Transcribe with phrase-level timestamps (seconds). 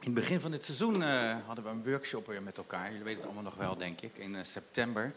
[0.00, 2.86] In het begin van dit seizoen uh, hadden we een workshop weer met elkaar.
[2.86, 5.12] Jullie weten het allemaal nog wel, denk ik, in uh, september.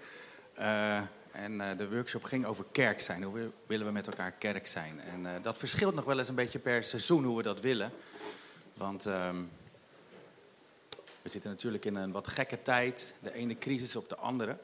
[0.60, 3.24] Uh, en de workshop ging over kerk zijn.
[3.24, 5.00] Hoe willen we met elkaar kerk zijn?
[5.00, 7.92] En dat verschilt nog wel eens een beetje per seizoen hoe we dat willen.
[8.74, 9.44] Want ehm,
[11.22, 13.14] we zitten natuurlijk in een wat gekke tijd.
[13.22, 14.58] De ene crisis op de andere.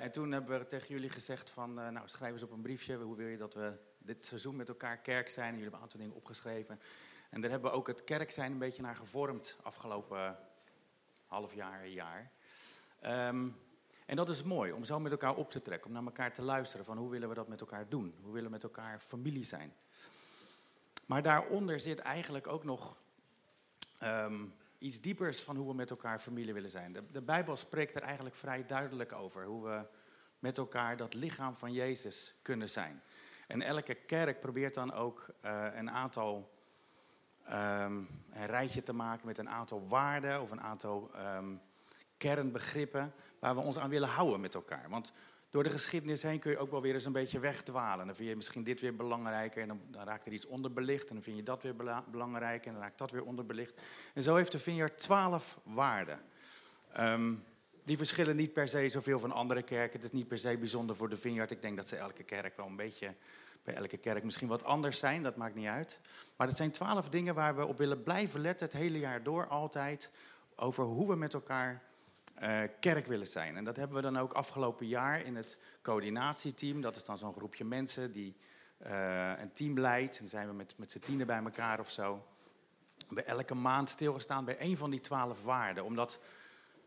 [0.00, 2.96] en toen hebben we tegen jullie gezegd van, nou schrijf eens op een briefje.
[2.96, 5.46] Hoe wil je dat we dit seizoen met elkaar kerk zijn?
[5.46, 6.80] En jullie hebben een aantal dingen opgeschreven.
[7.30, 10.38] En daar hebben we ook het kerk zijn een beetje naar gevormd afgelopen
[11.26, 12.30] half jaar, jaar.
[13.04, 13.56] Um,
[14.06, 16.42] en dat is mooi, om zo met elkaar op te trekken, om naar elkaar te
[16.42, 18.14] luisteren van hoe willen we dat met elkaar doen?
[18.22, 19.74] Hoe willen we met elkaar familie zijn?
[21.06, 22.96] Maar daaronder zit eigenlijk ook nog
[24.02, 26.96] um, iets diepers van hoe we met elkaar familie willen zijn.
[27.12, 29.86] De, Bijbel spreekt er eigenlijk vrij duidelijk over, hoe we
[30.38, 33.02] met elkaar dat lichaam van Jezus kunnen zijn.
[33.46, 36.55] En elke kerk probeert dan ook uh, een aantal
[37.52, 41.60] um, een rijtje te maken met een aantal waarden of een aantal um,
[42.16, 44.88] kernbegrippen waar we ons aan willen houden met elkaar.
[44.88, 45.12] Want
[45.50, 48.06] door de geschiedenis heen kun je ook wel weer eens een beetje wegdwalen.
[48.06, 51.08] Dan vind je misschien dit weer belangrijker en dan, raakt er iets onderbelicht.
[51.08, 53.80] En dan vind je dat weer bela belangrijk en dan raakt dat weer onderbelicht.
[54.14, 56.20] En zo heeft de Vineyard twaalf waarden.
[56.98, 57.44] Um,
[57.84, 59.92] die verschillen niet per se zoveel van andere kerken.
[59.92, 61.50] Het is niet per se bijzonder voor de Vineyard.
[61.50, 63.14] Ik denk dat ze elke kerk wel een beetje
[63.66, 66.00] bij elke kerk misschien wat anders zijn, dat maakt niet uit.
[66.36, 69.46] Maar het zijn twaalf dingen waar we op willen blijven letten het hele jaar door,
[69.46, 70.10] altijd,
[70.56, 71.82] over hoe we met elkaar
[72.42, 73.56] uh, kerk willen zijn.
[73.56, 76.80] En dat hebben we dan ook afgelopen jaar in het coördinatieteam.
[76.80, 78.36] Dat is dan zo'n groepje mensen die
[78.86, 80.18] uh, een team leidt.
[80.18, 82.26] En zijn we met, met z'n tienen bij elkaar of zo.
[83.08, 85.84] Bij elke maand stilgestaan bij een van die twaalf waarden.
[85.84, 86.20] Om dat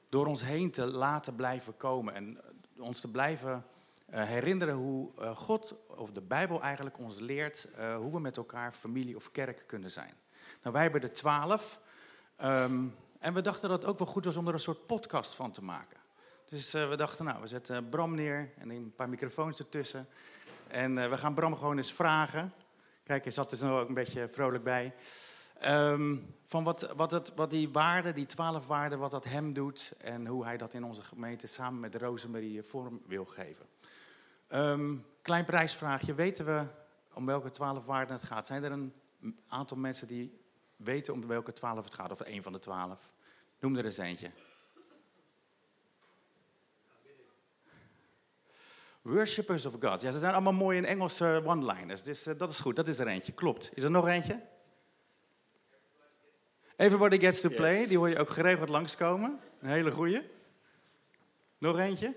[0.10, 2.14] door ons heen te laten blijven komen.
[2.14, 2.40] En
[2.78, 3.66] ons te blijven
[4.10, 8.72] herinneren hoe uh, God, of de Bijbel eigenlijk ons leert, uh, hoe we met elkaar
[8.72, 10.14] familie of kerk kunnen zijn.
[10.62, 11.80] Nou, wij hebben er twaalf.
[12.44, 15.36] Um, en we dachten dat het ook wel goed was om er een soort podcast
[15.36, 15.98] van te maken.
[16.46, 20.08] Dus we dachten, nou, we zetten Bram neer en een paar microfoons ertussen.
[20.68, 22.54] En we gaan Bram gewoon eens vragen.
[23.04, 24.94] Kijk, hij zat er zo ook een beetje vrolijk bij.
[25.66, 29.94] Um, van wat, wat, het, wat die waarden, die twaalf waarden, wat dat hem doet
[29.98, 33.66] en hoe hij dat in onze gemeente samen met Rosemarie vorm wil geven.
[34.54, 36.14] Um, klein prijsvraagje.
[36.14, 36.66] Weten we
[37.14, 38.48] om welke twaalf waarden het gaat?
[38.48, 38.94] Zijn er een
[39.48, 40.42] aantal mensen die
[40.76, 42.12] weten om welke twaalf het gaat?
[42.12, 43.14] Of een van de twaalf?
[43.60, 44.32] Noem er eens eentje.
[49.02, 50.02] Worshippers of God.
[50.02, 52.04] Ja, ze zijn allemaal mooi in Engelse one-liners.
[52.04, 53.32] Dus uh, dat is goed, dat is er eentje.
[53.32, 53.72] Klopt.
[53.74, 54.42] Is er nog eentje?
[56.76, 57.88] Everybody gets to play.
[57.88, 59.40] Die hoor je ook geregeld langskomen.
[59.60, 60.30] Een hele goeie.
[61.58, 62.16] Nog eentje?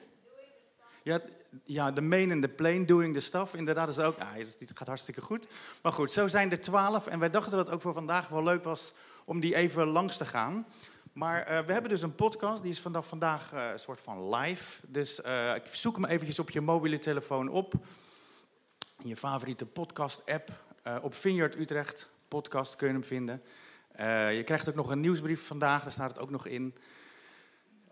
[1.03, 1.21] Ja,
[1.65, 3.55] ja, de main en de plane doing the stuff.
[3.55, 5.47] Inderdaad, is ook, ja, het gaat hartstikke goed.
[5.83, 7.07] Maar goed, zo zijn er twaalf.
[7.07, 8.93] En wij dachten dat het ook voor vandaag wel leuk was
[9.25, 10.67] om die even langs te gaan.
[11.13, 14.35] Maar uh, we hebben dus een podcast, die is vanaf vandaag uh, een soort van
[14.35, 14.81] live.
[14.87, 17.75] Dus uh, ik zoek hem eventjes op je mobiele telefoon op.
[18.99, 20.51] In je favoriete podcast-app.
[21.03, 23.43] op Vineyard Utrecht podcast kun je hem vinden.
[24.37, 26.75] je krijgt ook nog een nieuwsbrief vandaag, daar staat het ook nog in.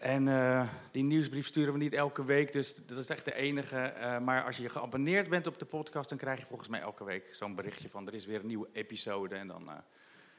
[0.01, 3.95] En uh, die nieuwsbrief sturen we niet elke week, dus dat is echt de enige.
[3.97, 7.05] Uh, maar als je geabonneerd bent op de podcast, dan krijg je volgens mij elke
[7.05, 9.35] week zo'n berichtje van er is weer een nieuwe episode.
[9.35, 9.73] En dan uh,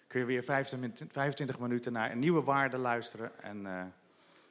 [0.08, 3.94] kun je weer 25 minuten naar een nieuwe waarde luisteren en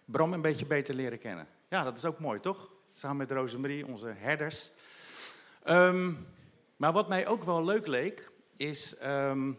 [0.04, 1.46] Bram een beetje beter leren kennen.
[1.68, 2.70] Ja, dat is ook mooi, toch?
[2.92, 4.70] Samen met Rosemarie, onze herders.
[5.68, 6.26] Um,
[6.76, 9.56] maar wat mij ook wel leuk leek, is um,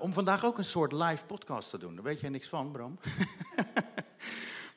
[0.00, 1.94] om vandaag ook een soort live podcast te doen.
[1.94, 2.98] Daar weet jij niks van, Bram.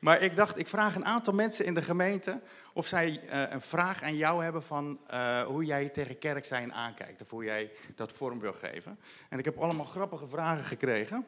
[0.06, 2.40] Maar ik dacht, ik vraag een aantal mensen in de gemeente
[2.72, 6.72] of zij uh, een vraag aan jou hebben van uh, hoe jij tegen kerk zijn
[6.72, 7.22] aankijkt.
[7.22, 8.98] Of hoe jij dat vorm wil geven.
[9.28, 11.26] En ik heb allemaal grappige vragen gekregen.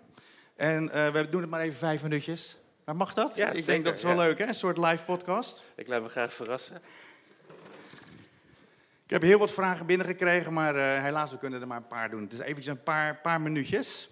[0.56, 2.56] En uh, we doen het maar even vijf minuutjes.
[2.84, 3.36] Maar mag dat?
[3.36, 4.18] Ja, ik zeker, denk dat is wel ja.
[4.18, 4.46] leuk, hè?
[4.46, 5.64] Een soort live podcast.
[5.74, 6.76] Ik laat me graag verrassen.
[9.04, 12.22] Ik heb heel wat vragen binnengekregen, maar helaas, we kunnen er maar een paar doen.
[12.22, 14.10] Het is eventjes een paar, paar minuutjes.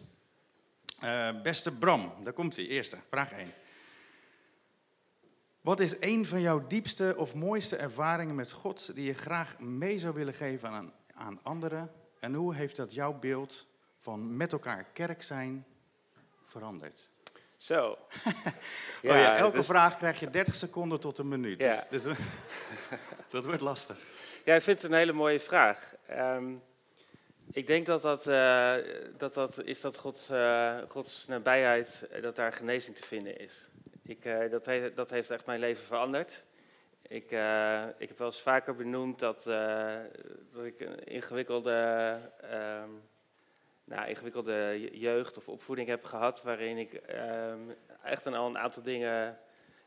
[1.42, 3.52] beste Bram, daar komt hij, eerste, vraag 1.
[5.66, 9.98] Wat is een van jouw diepste of mooiste ervaringen met God die je graag mee
[9.98, 11.92] zou willen geven aan, aan anderen?
[12.20, 13.66] En hoe heeft dat jouw beeld
[13.96, 15.66] van met elkaar kerk zijn
[16.42, 17.10] veranderd?
[17.56, 17.82] Zo.
[17.90, 17.98] oh
[19.00, 19.66] ja, elke dus...
[19.66, 21.60] vraag krijg je 30 seconden tot een minuut.
[21.60, 21.84] Ja.
[21.88, 22.16] Dus, dus
[23.30, 23.96] dat wordt lastig.
[24.44, 25.94] Ja, ik vind het een hele mooie vraag.
[26.10, 26.62] Um,
[27.52, 28.74] ik denk dat dat, uh,
[29.16, 33.68] dat, dat is dat Gods, uh, Gods nabijheid, dat daar genezing te vinden is.
[34.08, 36.44] Ik, uh, dat, dat, heeft echt mijn leven veranderd.
[37.08, 39.94] Ik, uh, ik heb wel eens vaker benoemd dat, uh,
[40.52, 42.18] dat ik een ingewikkelde
[43.84, 47.60] nou, ingewikkelde jeugd of opvoeding heb gehad, waarin ik ehm,
[48.02, 49.38] echt een, al een aantal dingen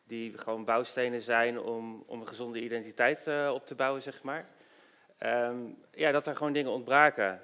[0.03, 4.47] die gewoon bouwstenen zijn om, om een gezonde identiteit op te bouwen, zeg maar.
[5.19, 7.41] Um, ja, dat er gewoon dingen ontbraken.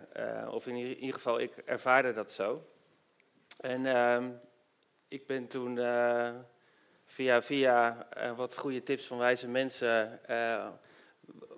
[0.50, 2.68] Of in ieder geval, ik ervaarde dat zo.
[3.60, 3.86] En
[5.07, 5.77] ik ben toen
[7.15, 10.19] via via wat goede tips van wijze mensen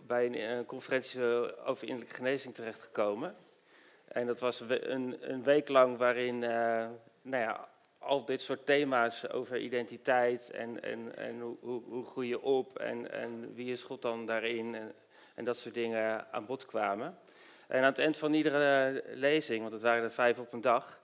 [0.08, 1.22] bij een, een, conferentie
[1.66, 3.36] over innerlijke genezing terechtgekomen.
[4.08, 7.68] En dat was een, een week lang waarin nou ja,
[7.98, 13.12] al dit soort thema's over identiteit en, en, en hoe, hoe groei je op en,
[13.12, 14.94] en wie is God dan daarin en,
[15.36, 17.18] en, dat soort dingen aan bod kwamen.
[17.68, 21.00] En aan het eind van iedere lezing, want het waren er vijf op een dag,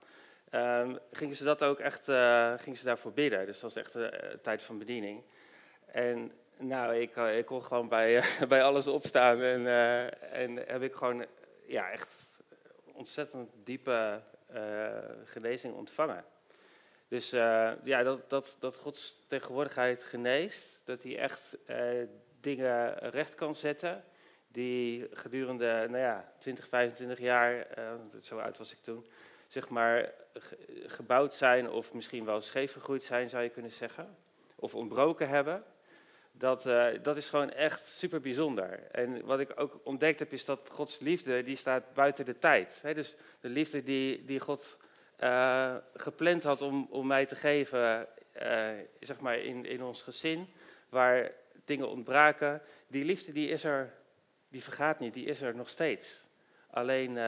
[0.54, 3.46] um, gingen ze dat ook echt uh, gingen ze daarvoor bidden.
[3.46, 5.22] Dus dat was echt een tijd van bediening.
[5.86, 9.66] En nou, ik, eh, ik kon gewoon bij, bij alles opstaan en,
[10.30, 11.26] en heb ik gewoon
[11.66, 12.14] ja, echt
[12.92, 14.20] ontzettend diepe
[15.24, 16.24] genezing ontvangen.
[17.08, 17.30] Dus
[17.84, 21.58] ja, dat, dat, dat Gods tegenwoordigheid geneest, dat hij echt
[22.40, 24.04] dingen recht kan zetten
[24.48, 27.66] die gedurende nou ja, 20, 25 jaar,
[28.20, 29.06] zo oud was ik toen,
[29.54, 30.12] zeg maar
[30.86, 34.16] gebouwd zijn of misschien wel scheef gegroeid zijn, zou je kunnen zeggen,
[34.54, 35.64] of ontbroken hebben.
[36.32, 36.62] Dat,
[37.02, 38.82] dat is gewoon echt super bijzonder.
[38.90, 42.82] En wat ik ook ontdekt heb, is dat Gods liefde, die staat buiten de tijd.
[42.94, 44.78] Dus de liefde die, die God
[45.20, 48.06] uh, gepland had om, om mij te geven,
[48.42, 48.68] uh,
[49.00, 50.48] zeg maar in, in ons gezin,
[50.88, 51.30] waar
[51.64, 52.62] dingen ontbraken.
[52.86, 53.94] Die liefde die is er,
[54.48, 56.28] die vergaat niet, die is er nog steeds.
[56.70, 57.18] Alleen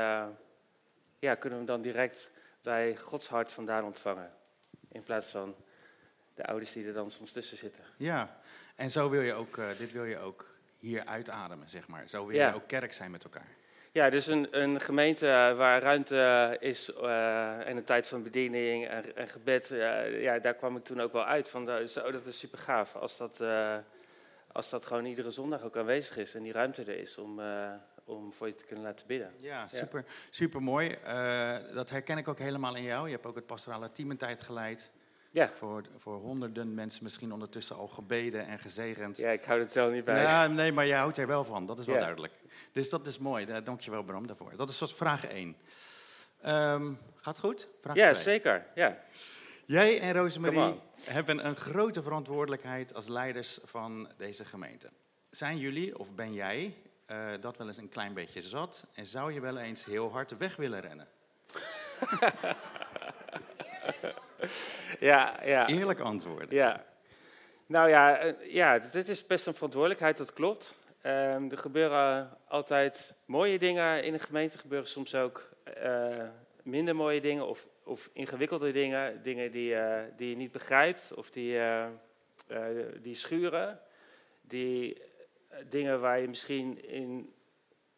[1.27, 2.31] ja, kunnen we dan direct
[2.63, 4.31] bij Gods hart vandaan ontvangen.
[4.89, 5.55] In plaats van
[6.35, 7.85] de ouders die er dan soms tussen zitten.
[7.97, 8.41] Ja,
[8.77, 10.47] en zo wil je ook, dit wil je ook
[10.79, 12.09] hier uitademen, zeg maar.
[12.09, 13.49] Zo wil je ook kerk zijn met elkaar.
[13.93, 19.17] Ja, dus een, een gemeente waar ruimte is uh, en een tijd van bediening en,
[19.17, 22.27] en gebed, uh, ja, daar kwam ik toen ook wel uit van, dus, oh, dat
[22.27, 23.43] is super gaaf als dat,
[24.53, 27.41] als dat gewoon iedere zondag ook aanwezig is en die ruimte er is om,
[28.07, 29.35] om voor je te kunnen laten bidden.
[29.41, 30.13] Ja, super, ja.
[30.31, 30.99] super mooi.
[31.75, 33.07] dat herken ik ook helemaal in jou.
[33.07, 34.91] Je hebt ook het pastorale team een tijd geleid.
[35.31, 35.51] Ja.
[35.55, 39.17] Voor, voor honderden mensen misschien ondertussen al gebeden en gezegend.
[39.17, 40.23] Ja, ik hou het zelf niet bij.
[40.23, 41.67] Ja, nee, maar jij houdt er wel van.
[41.67, 42.01] Dat is wel ja.
[42.01, 42.35] duidelijk.
[42.73, 43.47] Dus dat is mooi.
[43.47, 44.57] Daar dank je wel, Bram, daarvoor.
[44.57, 45.57] Dat is zoals vraag 1.
[46.47, 47.69] Um, gaat goed?
[47.81, 48.67] Vraag ja, zeker.
[48.75, 48.99] Ja.
[49.67, 54.91] Jij en Rosemarie hebben een grote verantwoordelijkheid als leiders van deze gemeente.
[55.31, 56.75] Zijn jullie, of ben jij,
[57.11, 58.87] uh, dat wel eens een klein beetje zat?
[58.95, 61.09] En zou je wel eens heel hard weg willen rennen?
[65.01, 65.67] ja, ja.
[65.67, 66.51] Eerlijk antwoord.
[66.51, 66.85] Ja.
[67.67, 70.75] Nou ja, uh, ja, dit is best een verantwoordelijkheid, dat klopt.
[71.03, 75.49] Um, er gebeuren altijd mooie dingen in de gemeente, er gebeuren soms ook
[75.83, 76.23] uh,
[76.63, 81.31] minder mooie dingen of, of, ingewikkelde dingen, dingen die, uh, die je niet begrijpt of
[81.31, 81.87] die, uh,
[83.03, 83.81] die schuren,
[84.41, 85.03] die
[85.69, 87.35] dingen waar je misschien in,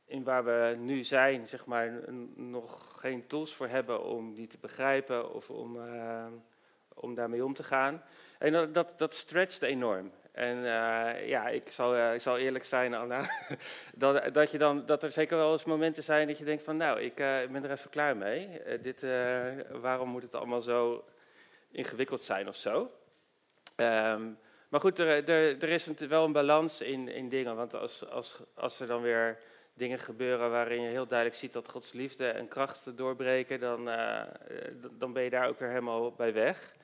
[0.06, 4.58] in waar we nu zijn, zeg maar, nog geen tools voor hebben om die te
[4.60, 5.78] begrijpen of om,
[6.94, 8.02] om daarmee om te gaan.
[8.38, 10.12] En dat, dat, stretcht enorm.
[10.32, 13.30] En uh, ja, ik zal, ik zal eerlijk zijn, Anna,
[13.94, 16.76] dat, dat, je dan, dat er zeker wel eens momenten zijn dat je denkt van
[16.76, 18.60] nou, ik ben er even klaar mee.
[18.82, 19.06] dit,
[19.70, 21.04] waarom moet het allemaal zo
[21.70, 22.90] ingewikkeld zijn of zo?
[23.76, 25.28] Um, maar goed, er,
[25.62, 29.38] er, is wel een balans in, in dingen, want als, als, als er dan weer
[29.74, 33.84] dingen gebeuren waarin je heel duidelijk ziet dat Gods liefde en kracht doorbreken, dan,
[34.90, 36.76] dan ben je daar ook weer helemaal bij weg.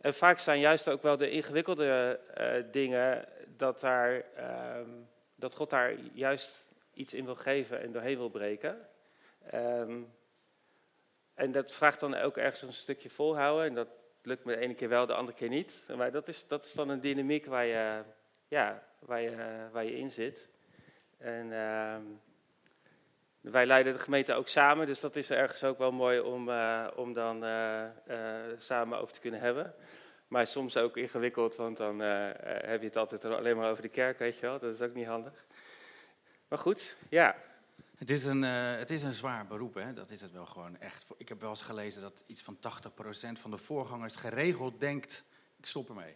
[0.00, 4.24] En vaak zijn juist ook wel de ingewikkelde uh, dingen dat, daar,
[4.78, 8.88] um, dat God daar juist iets in wil geven en doorheen wil breken.
[9.54, 10.12] Um,
[11.34, 13.66] en dat vraagt dan ook ergens een stukje volhouden.
[13.66, 13.88] En dat
[14.22, 15.88] lukt me de ene keer wel, de andere keer niet.
[15.96, 18.02] Maar dat is, dat is dan een dynamiek waar je,
[18.48, 19.36] ja, waar je,
[19.72, 20.48] waar je in zit.
[21.18, 22.20] En um,
[23.40, 26.86] wij leiden de gemeente ook samen, dus dat is ergens ook wel mooi om, uh,
[26.96, 28.16] om dan uh, uh,
[28.56, 29.74] samen over te kunnen hebben.
[30.28, 34.18] Maar soms ook ingewikkeld, want dan heb je het altijd alleen maar over de kerk,
[34.18, 34.58] weet je wel.
[34.58, 35.46] Dat is ook niet handig.
[36.48, 37.36] Maar goed, ja.
[37.98, 39.92] Het is een, het is een zwaar beroep, hè?
[39.92, 41.10] dat is het wel gewoon echt.
[41.16, 42.60] Ik heb wel eens gelezen dat iets van 80%
[43.32, 45.24] van de voorgangers geregeld denkt,
[45.58, 46.14] ik stop ermee.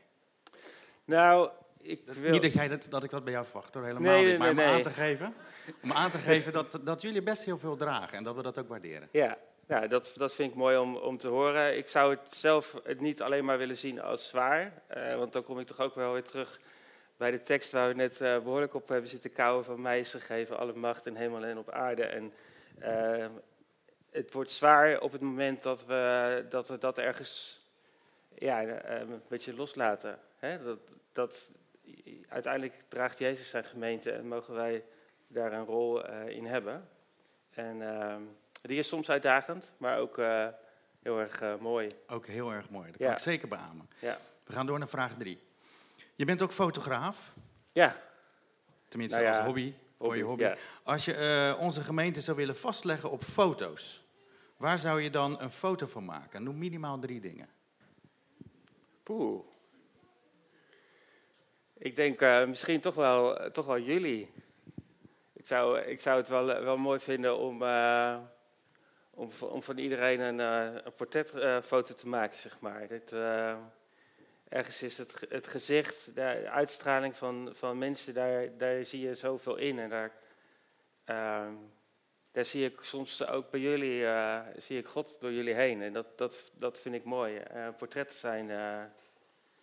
[1.05, 2.31] Nou, ik wil...
[2.31, 4.39] Niet dat, jij dat, dat ik dat bij jou verwacht hoor, helemaal nee, niet.
[4.39, 5.35] Maar nee, om aan te geven,
[5.83, 8.59] om aan te geven dat, dat jullie best heel veel dragen en dat we dat
[8.59, 9.09] ook waarderen.
[9.13, 11.77] Ja, ja dat, dat vind ik mooi om, om te horen.
[11.77, 14.83] Ik zou het zelf het niet alleen maar willen zien als zwaar.
[14.97, 16.61] Uh, want dan kom ik toch ook wel weer terug
[17.23, 19.65] bij de tekst waar we net uh, behoorlijk op hebben zitten kouwen.
[19.65, 22.05] Van mij is gegeven alle macht in hemel en op aarde.
[22.05, 22.33] En
[22.79, 23.27] uh,
[24.11, 27.63] het wordt zwaar op het moment dat we dat, we dat ergens
[28.35, 30.19] ja, eh, een beetje loslaten.
[30.39, 30.63] Hè?
[30.63, 30.79] Dat,
[31.13, 31.51] dat,
[32.29, 34.85] uiteindelijk draagt Jezus zijn gemeente en mogen wij
[35.27, 36.89] daar een rol uh, in hebben.
[37.51, 38.17] En uh,
[38.63, 40.47] die is soms uitdagend, maar ook uh,
[41.03, 41.89] heel erg mooi.
[42.07, 43.89] Ook heel erg mooi, dat kan ik zeker beamen.
[43.99, 44.19] Ja.
[44.47, 45.51] We gaan door naar vraag drie.
[46.23, 47.33] Je bent ook fotograaf?
[47.73, 47.97] Ja.
[48.89, 50.43] Tenminste, nou ja, als hobby, voor je hobby.
[50.43, 50.57] Ja.
[50.83, 54.05] Als je onze gemeente zou willen vastleggen op foto's,
[54.57, 56.43] waar zou je dan een foto van maken?
[56.43, 57.49] Noem minimaal drie dingen.
[59.03, 59.45] Poeh.
[61.79, 64.33] Ik denk uh, misschien toch wel, toch wel jullie.
[65.33, 68.19] Ik zou, ik zou het wel, wel mooi vinden om, uh,
[69.11, 72.89] om, om van iedereen een, een portretfoto te maken, zeg maar.
[72.89, 73.15] Dit,
[74.53, 79.57] ergens is het, het gezicht, de uitstraling van, van mensen, daar, daar zie je zoveel
[79.57, 79.79] in.
[79.79, 80.13] En daar,
[82.33, 84.07] daar zie ik soms ook bij jullie,
[84.57, 85.83] zie ik God door jullie heen.
[85.83, 87.43] En dat, dat, dat vind ik mooi.
[87.79, 88.47] portretten zijn,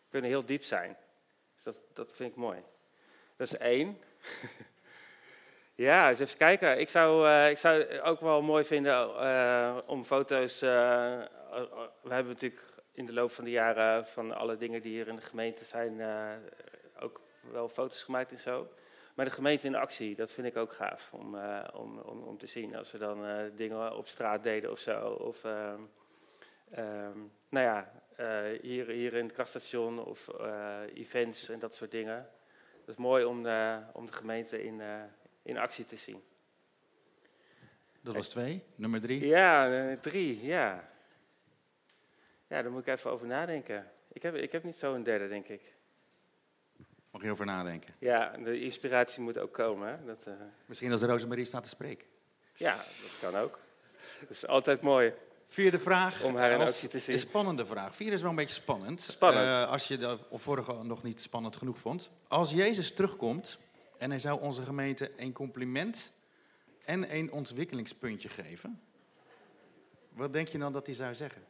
[0.09, 0.97] kunnen heel diep zijn.
[1.55, 2.63] Dus dat, dat vind ik mooi.
[3.35, 3.97] Dat is één.
[5.75, 6.79] ja, eens even kijken.
[6.79, 10.59] Ik zou, ik zou ook wel mooi vinden om foto's.
[10.59, 15.15] We hebben natuurlijk in de loop van de jaren van alle dingen die hier in
[15.15, 16.01] de gemeente zijn,
[16.99, 18.67] ook wel foto's gemaakt en zo.
[19.15, 21.35] Maar de gemeente in actie, dat vind ik ook gaaf om,
[21.73, 22.75] om, om, om, te zien.
[22.75, 25.09] Als we dan dingen op straat deden of zo.
[25.09, 25.81] Of, ehm,
[26.71, 27.17] ehm,
[27.49, 27.91] nou ja,
[28.61, 30.29] hier, hier in het krachtstation of
[30.93, 32.29] events en dat soort dingen.
[32.85, 34.81] Dat is mooi om de, om de gemeente in,
[35.41, 36.23] in actie te zien.
[38.01, 38.63] Dat was twee.
[38.75, 39.27] Nummer drie?
[39.27, 40.88] Ja, drie, ja.
[42.49, 43.91] Ja, daar moet ik even over nadenken.
[44.11, 45.73] Ik heb, ik heb niet zo een derde, denk ik.
[47.11, 47.93] Mag je over nadenken?
[47.99, 49.87] Ja, de inspiratie moet ook komen.
[49.87, 50.05] Hè?
[50.05, 50.27] Dat,
[50.65, 52.07] Misschien als de Rosemarie staat te spreken.
[52.55, 53.59] Ja, dat kan ook.
[54.19, 55.13] Dat is altijd mooi.
[55.47, 56.23] Vierde vraag.
[56.23, 57.13] Om haar in actie te zien.
[57.13, 57.95] Een spannende vraag.
[57.95, 59.01] Vierde is wel een beetje spannend.
[59.01, 59.45] Spannend.
[59.45, 62.09] Uh, als je de vorige nog niet spannend genoeg vond.
[62.27, 63.59] Als Jezus terugkomt
[63.97, 66.13] en hij zou onze gemeente een compliment
[66.85, 68.81] en een ontwikkelingspuntje geven.
[70.09, 71.41] Wat denk je dan dat hij zou zeggen?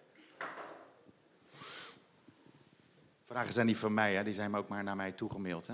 [3.30, 4.24] Vragen zijn niet van mij, hè?
[4.24, 5.68] die zijn ook maar naar mij toegemaild.
[5.68, 5.74] Hè?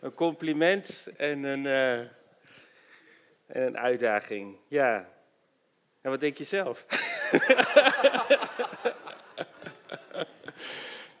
[0.00, 1.64] Een compliment en een.
[1.64, 2.08] Uh
[3.50, 4.56] en een uitdaging.
[4.68, 5.08] Ja.
[6.00, 6.86] En wat denk je zelf?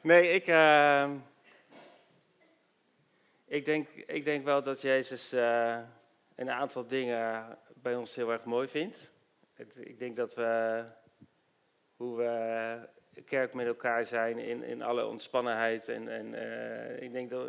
[0.00, 1.10] nee, ik, uh,
[3.46, 5.78] ik, denk, ik denk wel dat Jezus uh,
[6.34, 9.12] een aantal dingen bij ons heel erg mooi vindt.
[9.74, 10.84] Ik denk dat we,
[12.00, 12.88] hoe we
[13.24, 15.88] kerk met elkaar zijn in, in alle ontspannenheid.
[15.88, 17.48] En, en uh, ik, denk dat,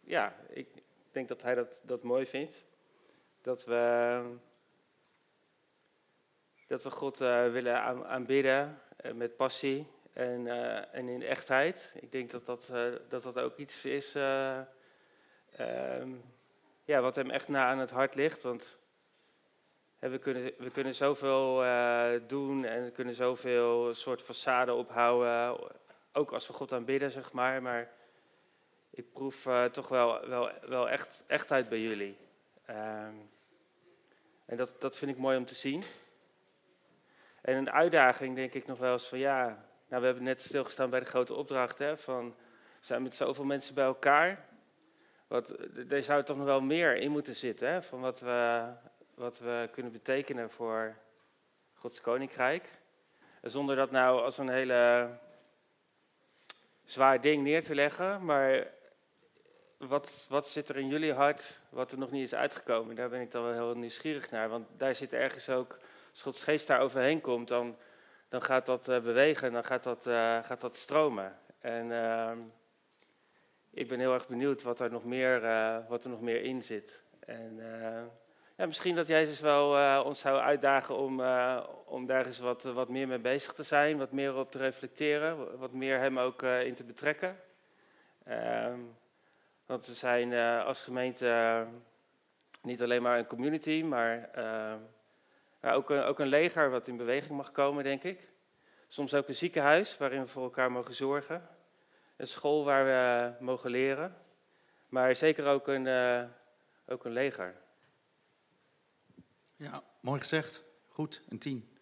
[0.00, 0.68] ja, ik
[1.10, 2.66] denk dat hij dat, dat mooi vindt
[3.40, 4.22] dat we,
[6.66, 10.46] dat we God uh, willen aanbidden uh, met passie en,
[10.92, 11.94] en in echtheid.
[12.00, 12.72] Ik denk dat dat,
[13.08, 14.66] dat, dat ook iets is um,
[16.84, 18.42] ja, wat hem echt na aan het hart ligt.
[18.42, 18.78] Want
[20.10, 21.56] we, kunnen, we kunnen zoveel
[22.26, 25.58] doen en we kunnen zoveel soort façade ophouden.
[26.12, 27.62] Ook als we God aanbidden, zeg maar.
[27.62, 27.90] Maar
[28.90, 32.16] ik proef toch wel, wel, wel echt, echtheid bij jullie.
[32.70, 33.30] Um,
[34.52, 35.82] en dat, dat vind ik mooi om te zien.
[37.40, 39.44] En een uitdaging denk ik nog wel eens van ja,
[39.88, 42.34] nou we hebben net stilgestaan bij de grote opdracht hè, van
[42.80, 44.46] we zijn met zoveel mensen bij elkaar.
[45.26, 48.68] Wat, er zou toch nog wel meer in moeten zitten hè, van wat we,
[49.22, 50.96] wat we kunnen betekenen voor
[51.74, 52.68] Gods Koninkrijk.
[53.42, 55.08] Zonder dat nou als een hele
[56.84, 58.66] zwaar ding neer te leggen, maar
[59.76, 62.94] wat, wat zit er in jullie hart wat er nog niet is uitgekomen?
[62.94, 64.48] Daar ben ik dan wel heel nieuwsgierig naar.
[64.48, 65.78] Want daar zit ergens ook,
[66.10, 67.76] als Gods geest daar overheen komt, dan,
[68.28, 71.38] dan gaat dat uh, bewegen, dan gaat dat, uh, gaat dat stromen.
[71.58, 72.32] En uh,
[73.70, 76.62] ik ben heel erg benieuwd wat er nog meer, uh, wat er nog meer in
[76.62, 77.02] zit.
[77.20, 77.60] En
[78.66, 81.22] misschien dat Jezus wel ons zou uitdagen om,
[81.84, 85.58] om daar eens wat, wat meer mee bezig te zijn, wat meer op te reflecteren,
[85.58, 87.40] wat meer hem ook in te betrekken.
[88.24, 88.78] Ehm,
[89.66, 91.64] want we zijn als gemeente
[92.60, 94.30] niet alleen maar een community, maar
[95.62, 98.28] ook, een, ook een leger wat in beweging mag komen, denk ik.
[98.88, 101.48] Soms ook een ziekenhuis waarin we voor elkaar mogen zorgen.
[102.16, 104.16] Een school waar we mogen leren.
[104.88, 105.88] Maar zeker ook een,
[106.86, 107.61] ook een leger.
[109.62, 110.62] Ja, mooi gezegd.
[110.88, 111.76] Goed, een tien.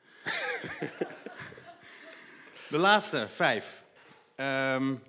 [2.69, 3.85] de laatste, vijf.
[4.37, 5.03] Um,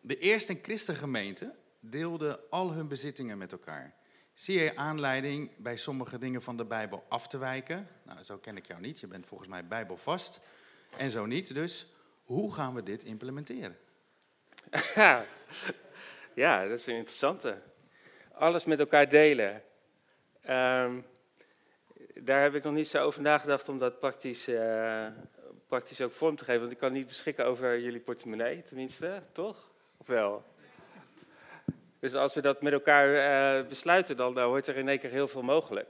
[0.00, 3.94] de eerste christengemeente deelden al hun bezittingen met elkaar.
[4.34, 7.88] Zie je aanleiding bij sommige dingen van de Bijbel af te wijken?
[8.02, 9.00] Nou, zo ken ik jou niet.
[9.00, 10.40] Je bent volgens mij bijbelvast.
[10.96, 11.54] En zo niet.
[11.54, 11.86] Dus
[12.24, 13.78] hoe gaan we dit implementeren?
[16.34, 17.62] ja, dat is een interessante.
[18.32, 19.62] Alles met elkaar delen.
[20.48, 21.04] Um,
[22.20, 25.06] daar heb ik nog niet zo over nagedacht om dat praktisch, uh,
[25.66, 26.60] praktisch ook vorm te geven.
[26.60, 29.70] Want ik kan niet beschikken over jullie portemonnee, tenminste, toch?
[29.96, 30.44] Of wel?
[31.98, 33.08] Dus als we dat met elkaar
[33.60, 35.88] uh, besluiten, dan uh, wordt er in één keer heel veel mogelijk.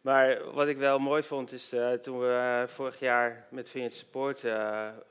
[0.00, 4.46] Maar wat ik wel mooi vond, is uh, toen we vorig jaar met Vineyard Support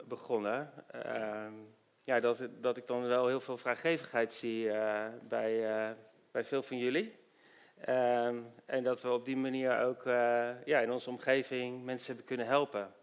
[0.08, 1.54] begonnen, ehm,
[2.02, 4.72] ja, dat, dat ik dan wel heel veel vrijgevigheid zie
[5.28, 5.96] bij,
[6.32, 7.21] bij veel van jullie.
[7.86, 8.36] Ehm,
[8.66, 10.04] en dat we op die manier ook
[10.66, 12.94] ja, in onze omgeving mensen hebben kunnen helpen.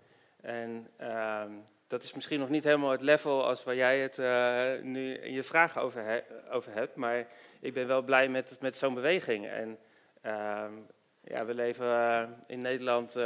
[0.41, 1.51] En ehm,
[1.87, 5.33] dat is misschien nog niet helemaal het level als waar jij het uh, nu in
[5.33, 6.95] je vraag over, over, hebt.
[6.95, 7.27] Maar
[7.61, 9.47] ik ben wel blij met, met zo'n beweging.
[9.47, 9.79] En
[10.27, 10.65] uh,
[11.25, 13.17] ja, we leven uh, in Nederland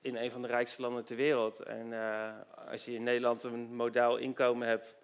[0.00, 1.60] in een van de rijkste landen ter wereld.
[1.60, 1.92] En
[2.70, 4.96] als je in Nederland een modaal inkomen hebt,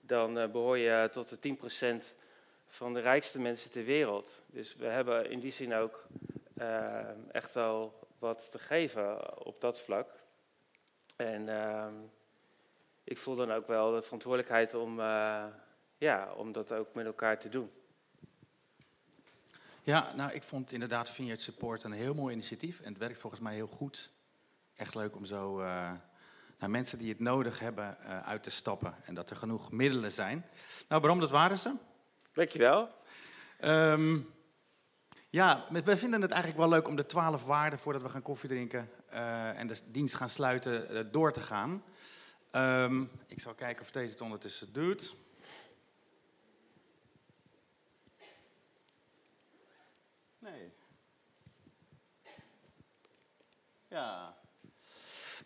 [0.00, 1.56] dan behoor je tot de
[2.02, 2.14] 10%
[2.76, 4.42] van de rijkste mensen ter wereld.
[4.46, 6.06] Dus we hebben in die zin ook
[7.30, 10.08] echt wel wat te geven op dat vlak.
[11.16, 11.86] En uh,
[13.04, 15.44] ik voel dan ook wel de verantwoordelijkheid om, uh,
[15.98, 17.70] ja, om dat ook met elkaar te doen.
[19.82, 22.80] Ja, nou, ik vond inderdaad Vineyard Support een heel mooi initiatief.
[22.80, 24.10] En het werkt volgens mij heel goed.
[24.74, 25.92] Echt leuk om zo uh,
[26.58, 28.94] naar mensen die het nodig hebben uit te stappen.
[29.04, 30.46] En dat er genoeg middelen zijn.
[30.88, 31.74] Nou, waarom dat waren ze.
[32.36, 32.90] Dankjewel.
[33.60, 34.34] Um,
[35.30, 38.48] ja, we vinden het eigenlijk wel leuk om de twaalf waarden voordat we gaan koffie
[38.48, 41.84] drinken uh, en de dienst gaan sluiten uh, door te gaan.
[42.52, 45.14] Um, ik zal kijken of deze het ondertussen doet.
[50.38, 50.72] Nee.
[53.88, 54.36] Ja.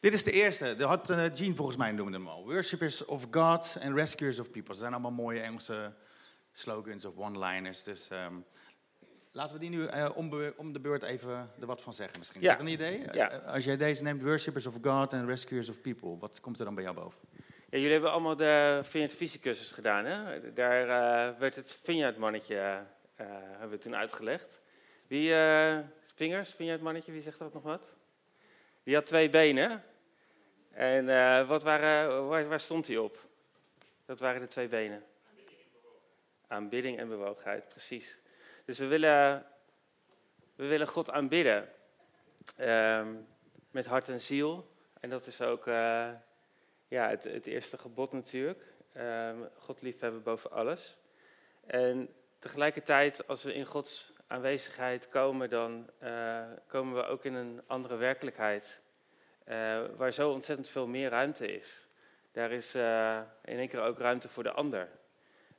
[0.01, 0.77] Dit is de eerste.
[0.77, 2.45] Dat had Gene volgens mij noemde hem al.
[2.45, 4.69] Worshippers of God and rescuers of people.
[4.69, 5.95] Dat zijn allemaal mooie Engelse
[6.53, 7.83] slogans of one-liners.
[7.83, 8.45] Dus um,
[9.33, 12.41] Laten we die nu uh, om, om, de beurt even er wat van zeggen misschien.
[12.41, 12.51] Ja.
[12.51, 13.05] Is dat een idee?
[13.13, 13.33] Ja.
[13.33, 16.65] Uh, als jij deze neemt, Worshippers of God en Rescuers of People, wat komt er
[16.65, 17.19] dan bij jou boven?
[17.71, 20.05] Ja, jullie hebben allemaal de Vineyard Visiecursus gedaan.
[20.05, 20.53] Hè?
[20.53, 22.85] Daar uh, werd het Vineyard mannetje
[23.15, 24.61] hebben we toen uitgelegd.
[25.07, 25.35] Wie,
[26.15, 27.83] vingers, Vineyard mannetje, wie zegt dat nog wat?
[28.83, 29.83] Die had twee benen.
[30.71, 31.07] En
[31.47, 33.27] wat waren, waar, waar stond hij op?
[34.05, 35.05] Dat waren de twee benen.
[36.51, 38.19] Aanbidding en bewogenheid, precies.
[38.65, 39.47] Dus we willen,
[40.55, 41.69] we willen God aanbidden.
[42.61, 43.27] Um,
[43.71, 44.71] met hart en ziel.
[45.01, 46.11] En dat is ook uh,
[46.89, 48.63] ja, het, het, eerste gebod natuurlijk.
[48.97, 50.99] Um, God liefhebben boven alles.
[51.67, 52.09] En
[52.39, 57.97] tegelijkertijd, als we in Gods aanwezigheid komen, dan uh, komen we ook in een andere
[57.97, 58.81] werkelijkheid.
[59.49, 61.87] Uh, waar zo ontzettend veel meer ruimte is.
[62.33, 62.75] Daar is
[63.45, 64.89] in één keer ook ruimte voor de ander.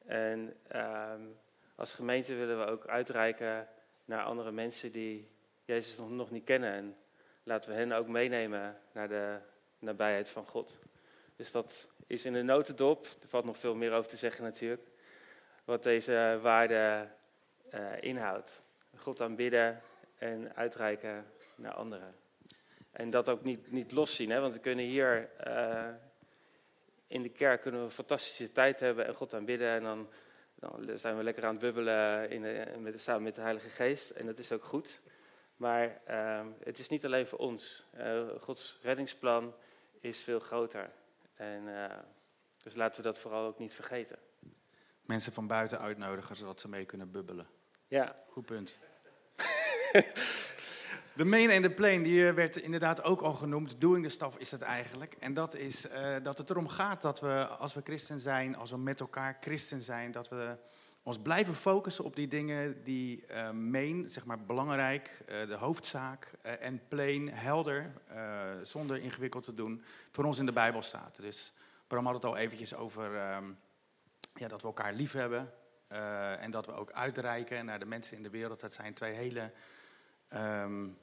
[0.06, 1.40] En um,
[1.76, 3.68] als gemeente willen we ook uitreiken
[4.06, 5.30] naar andere mensen die
[5.66, 6.72] Jezus nog, nog niet kennen.
[6.72, 6.98] En
[7.44, 9.38] laten we hen ook meenemen naar de
[9.80, 10.80] nabijheid van God.
[11.36, 14.88] Dus dat is in de notendop, er valt nog veel meer over te zeggen natuurlijk,
[15.64, 17.08] wat deze waarde
[17.74, 18.64] uh, inhoudt.
[18.96, 19.82] God aanbidden
[20.18, 22.16] en uitreiken naar anderen.
[22.92, 24.40] En dat ook niet, niet loszien, hè?
[24.40, 25.88] want we kunnen hier uh,
[27.12, 30.10] in de kerk kunnen we een fantastische tijd hebben en God aanbidden en dan
[30.62, 32.42] dan zijn we lekker aan het bubbelen in
[32.82, 34.10] met, samen met de Heilige Geest.
[34.10, 35.02] En dat is ook goed.
[35.56, 37.86] Maar uh, het is niet alleen voor ons.
[37.98, 39.56] Uh, Gods reddingsplan
[40.00, 40.92] is veel groter.
[41.34, 41.86] En, uh,
[42.64, 44.20] dus laten we dat vooral ook niet vergeten.
[45.02, 47.48] Mensen van buiten uitnodigen zodat ze mee kunnen bubbelen.
[47.88, 48.16] Ja.
[48.28, 48.78] Goed punt.
[51.22, 53.82] De main en de plane, die eh, werd inderdaad ook al genoemd.
[53.82, 55.16] Doing the stuff is het eigenlijk.
[55.20, 58.72] En dat is uh, dat het erom gaat dat we, als we christen zijn, als
[58.72, 60.58] we met elkaar christen zijn, dat we
[61.04, 66.82] ons blijven focussen op die dingen die uh, main, zeg maar belangrijk, de hoofdzaak en
[66.88, 67.92] plain, helder,
[68.64, 71.16] zonder ingewikkeld te doen, voor ons in de Bijbel staat.
[71.22, 71.54] Dus
[71.88, 73.58] Bram had het al eventjes over um,
[74.34, 75.54] ja, dat we elkaar lief hebben
[76.40, 78.60] en dat we ook uitreiken naar de mensen in de wereld.
[78.60, 79.52] Dat zijn twee hele
[80.34, 80.98] um,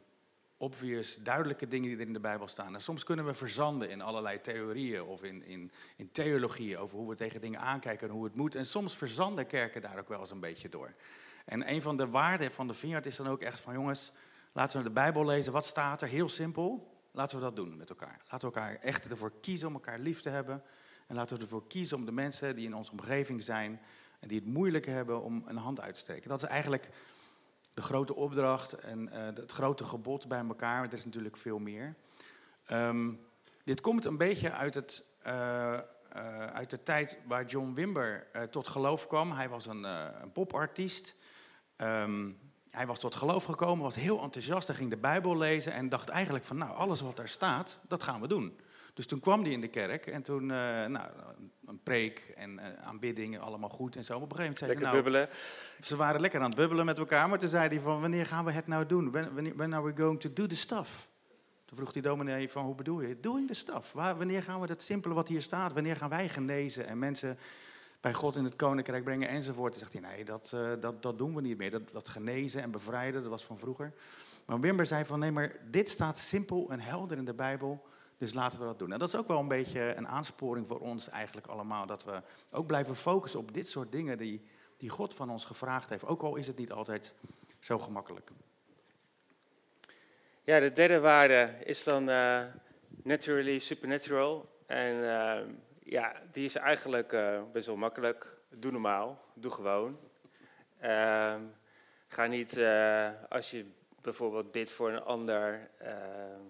[0.58, 2.74] obvious, duidelijke dingen die er in de Bijbel staan.
[2.74, 7.08] En soms kunnen we verzanden in allerlei theorieën of in, in, in theologieën over hoe
[7.08, 8.54] we tegen dingen aankijken en hoe het moet.
[8.54, 10.94] En soms verzanden kerken daar ook wel eens een beetje door.
[11.44, 14.12] En een van de waarden van de Vineyard is dan ook echt van jongens,
[14.52, 15.52] laten we de Bijbel lezen.
[15.52, 16.08] Wat staat er?
[16.08, 16.96] Heel simpel.
[17.12, 18.20] Laten we dat doen met elkaar.
[18.30, 20.62] Laten we elkaar echt ervoor kiezen om elkaar lief te hebben.
[21.06, 23.80] En laten we ervoor kiezen om de mensen die in onze omgeving zijn
[24.20, 26.28] en die het moeilijk hebben om een hand uit te steken.
[26.28, 26.90] Dat is eigenlijk
[27.78, 30.84] de grote opdracht en eh, het grote gebod bij elkaar.
[30.84, 31.94] Er is natuurlijk veel meer.
[32.66, 33.12] Ehm,
[33.64, 35.82] dit komt een beetje uit, het, eh, eh,
[36.52, 39.32] uit de tijd waar John Wimber tot geloof kwam.
[39.32, 39.84] Hij was een,
[40.22, 41.14] een popartiest.
[41.76, 42.30] Ehm,
[42.70, 44.66] hij was tot geloof gekomen, was heel enthousiast.
[44.66, 48.02] Hij ging de Bijbel lezen en dacht eigenlijk van, nou, alles wat daar staat, dat
[48.02, 48.60] gaan we doen.
[48.98, 51.10] Dus toen kwam hij in de kerk en toen, nou,
[51.66, 54.16] een preek en aanbidding, allemaal goed en zo.
[54.16, 55.28] op een gegeven moment zei Lekker hij, nou, bubbelen.
[55.80, 58.44] ze waren lekker aan het bubbelen met elkaar, maar toen zei hij van, wanneer gaan
[58.44, 59.10] we het nou doen?
[59.10, 61.08] When, when, when are we going to do the stuff?
[61.64, 63.20] Toen vroeg die dominee van, hoe bedoel je?
[63.20, 63.92] Doing the stuff.
[63.92, 67.38] Waar, wanneer gaan we dat simpele wat hier staat, wanneer gaan wij genezen en mensen
[68.00, 69.72] bij God in het koninkrijk brengen enzovoort?
[69.72, 71.70] Toen zegt hij, nee, dat, uh, dat, dat doen we niet meer.
[71.70, 73.92] Dat, dat genezen en bevrijden, dat was van vroeger.
[74.44, 77.86] Maar Wimber zei van, nee, maar dit staat simpel en helder in de Bijbel,
[78.18, 78.92] dus laten we dat doen.
[78.92, 82.22] En dat is ook wel een beetje een aansporing voor ons eigenlijk allemaal, dat we
[82.50, 84.46] ook blijven focussen op dit soort dingen die
[84.78, 86.06] die God van ons gevraagd heeft.
[86.06, 87.14] Ook al is het niet altijd
[87.58, 88.30] zo gemakkelijk.
[90.44, 92.42] Ja, de derde waarde is dan uh,
[93.02, 94.48] naturally supernatural.
[94.66, 95.38] En uh,
[95.82, 98.36] ja, die is eigenlijk uh, best wel makkelijk.
[98.50, 99.98] Doe normaal, doe gewoon.
[100.80, 101.42] Ehm,
[102.08, 102.58] ga niet
[103.28, 103.66] als je
[104.00, 106.40] bijvoorbeeld bidt voor een ander ehm,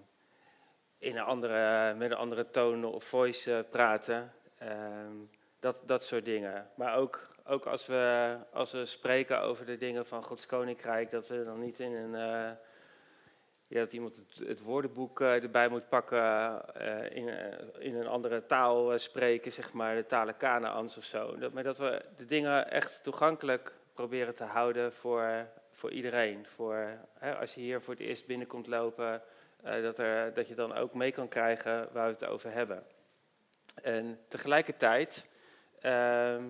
[0.98, 4.32] in een andere, met een andere toon of voice praten.
[4.58, 5.12] Ehm,
[5.60, 6.70] dat, dat soort dingen.
[6.74, 11.28] Maar ook ook als we, als we spreken over de dingen van Gods Koninkrijk, dat
[11.28, 12.12] we dan niet in een.
[12.12, 12.50] Uh,
[13.66, 16.62] ja, dat iemand het, woordenboek uh, erbij moet pakken,
[17.10, 17.28] in,
[17.78, 21.36] in een andere taal spreken, zeg maar, de talen Kanaans of zo.
[21.52, 26.46] Maar dat we de dingen echt toegankelijk proberen te houden voor, voor iedereen.
[26.46, 29.22] Voor, hè, als je hier voor het eerst binnenkomt lopen,
[29.62, 32.86] dat, er, dat je dan ook mee kan krijgen waar we het over hebben.
[33.82, 35.28] En tegelijkertijd.
[35.80, 36.44] Ehm,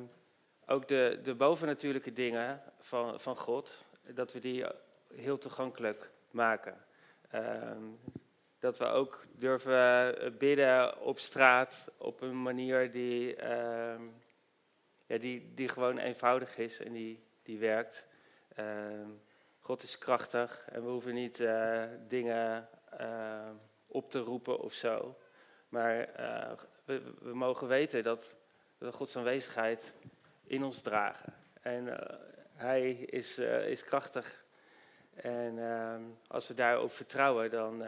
[0.66, 4.64] ook de, de bovennatuurlijke dingen van, van God, dat we die
[5.14, 6.85] heel toegankelijk maken.
[7.31, 7.83] Ehm,
[8.59, 14.03] dat we ook durven bidden op straat op een manier die, ehm,
[15.07, 18.09] ja, die, die gewoon eenvoudig is en die, die werkt.
[19.68, 22.68] God is krachtig en we hoeven niet uh, dingen
[23.01, 23.51] uh,
[23.87, 25.18] op te roepen of zo.
[25.68, 26.53] Maar uh,
[26.85, 28.37] we, we, mogen weten dat,
[28.79, 29.94] dat Gods aanwezigheid
[30.44, 31.33] in ons dragen.
[31.62, 31.94] En uh,
[32.53, 34.44] hij is, is krachtig.
[35.14, 35.59] En
[36.27, 37.83] als we daarop vertrouwen, dan,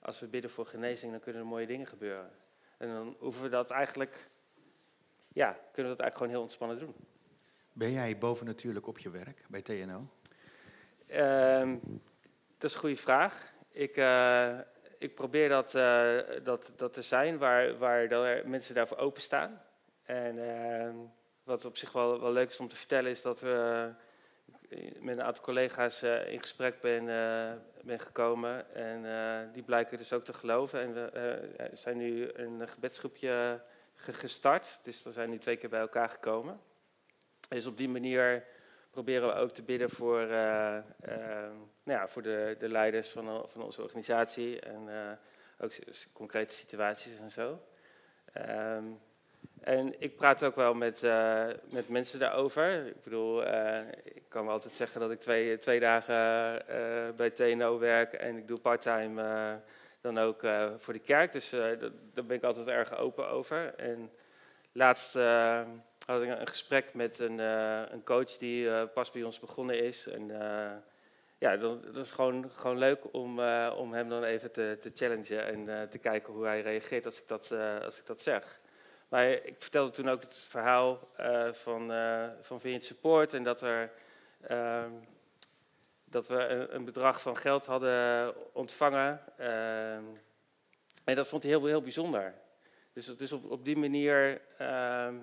[0.00, 2.30] als we bidden voor genezing, dan kunnen er mooie dingen gebeuren.
[2.76, 4.28] En dan hoeven we dat eigenlijk,
[5.32, 6.94] ja, kunnen we dat eigenlijk gewoon heel ontspannen doen.
[7.72, 10.06] Ben jij bovennatuurlijk op je werk bij TNO?
[11.06, 11.78] Ehm,
[12.58, 13.52] dat is een goede vraag.
[13.72, 13.96] Ik,
[14.98, 15.70] ik probeer dat,
[16.42, 18.08] dat, dat te zijn waar, waar
[18.48, 19.62] mensen daarvoor openstaan.
[20.02, 20.94] En ehm,
[21.42, 23.88] wat op zich wel, wel leuk is om te vertellen, is dat we
[24.98, 27.04] met een aantal collega's in gesprek ben,
[27.82, 28.74] ben gekomen.
[28.74, 30.80] En die blijken dus ook te geloven.
[30.80, 33.62] En we zijn nu een gebedsgroepje
[33.94, 34.80] gestart.
[34.82, 36.60] Dus we zijn nu twee keer bij elkaar gekomen.
[37.48, 38.44] Dus op die manier
[38.92, 43.82] proberen we ook te bidden voor, nou ja, voor de, de leiders van, van onze
[43.82, 44.60] organisatie.
[44.60, 44.88] En
[45.58, 45.72] ook
[46.12, 47.60] concrete situaties en zo.
[48.76, 49.00] Um,
[49.60, 51.02] en ik praat ook wel met,
[51.72, 52.86] met mensen daarover.
[52.86, 53.42] Ik bedoel,
[54.04, 56.24] ik kan wel altijd zeggen dat ik twee, twee dagen
[57.16, 59.60] bij TNO werk en ik doe parttime
[60.00, 60.40] dan ook
[60.76, 61.32] voor de kerk.
[61.32, 61.50] Dus
[62.14, 63.74] daar ben ik altijd erg open over.
[63.74, 64.10] En
[64.72, 65.14] laatst
[66.06, 67.38] had ik een gesprek met een,
[67.92, 70.06] een coach die pas bij ons begonnen is.
[70.06, 70.26] En
[71.38, 75.46] ja, dat, dat, is gewoon, gewoon leuk om, om hem dan even te, te challengen
[75.46, 77.52] en te kijken hoe hij reageert als ik dat,
[77.84, 78.60] als ik dat zeg.
[79.08, 81.08] Maar ik vertelde toen ook het verhaal
[81.52, 81.92] van,
[82.40, 83.90] van Vineyard Support en dat, er,
[84.50, 84.84] uh,
[86.04, 89.20] dat we een, een, bedrag van geld hadden ontvangen.
[89.36, 90.04] Ehm,
[91.04, 92.34] en dat vond hij heel, heel bijzonder.
[92.92, 95.16] Dus, dus op, op die manier ehm,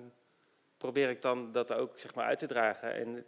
[0.80, 2.94] probeer ik dan dat ook zeg maar, uit te dragen.
[2.94, 3.26] En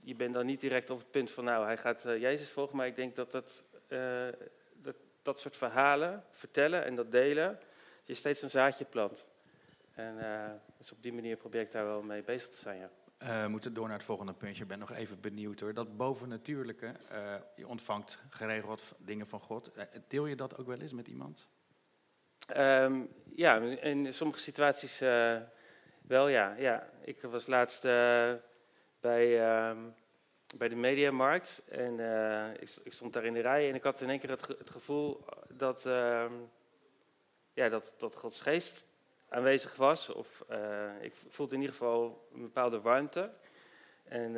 [0.00, 2.76] je bent dan niet direct op het punt van, nou, hij gaat eh, Jezus volgen,
[2.76, 3.64] maar ik denk dat dat,
[4.82, 9.28] dat dat soort verhalen vertellen en dat delen, dat je steeds een zaadje plant.
[9.94, 12.90] En uh, dus op die manier probeer ik daar wel mee bezig te zijn, ja.
[13.22, 14.62] Uh, we moeten door naar het volgende puntje.
[14.62, 15.74] Ik ben nog even benieuwd hoor.
[15.74, 16.94] Dat bovennatuurlijke,
[17.56, 19.72] je ontvangt geregeld dingen van God.
[20.08, 21.46] deel je dat ook wel eens met iemand?
[22.56, 25.02] Um, ja, in sommige situaties
[26.08, 26.54] wel, ja.
[26.58, 26.90] ja.
[27.04, 27.82] Ik was laatst
[29.00, 29.94] bij, um,
[30.56, 32.00] bij de Mediamarkt en
[32.60, 34.70] ik, ik, stond daar in de rij en ik had in één keer het, het
[34.70, 36.32] gevoel dat, ehm,
[37.52, 38.86] ja, dat, dat Gods geest
[39.28, 40.08] aanwezig was.
[40.08, 43.30] Of uh, ik voelde in ieder geval een bepaalde warmte.
[44.04, 44.36] En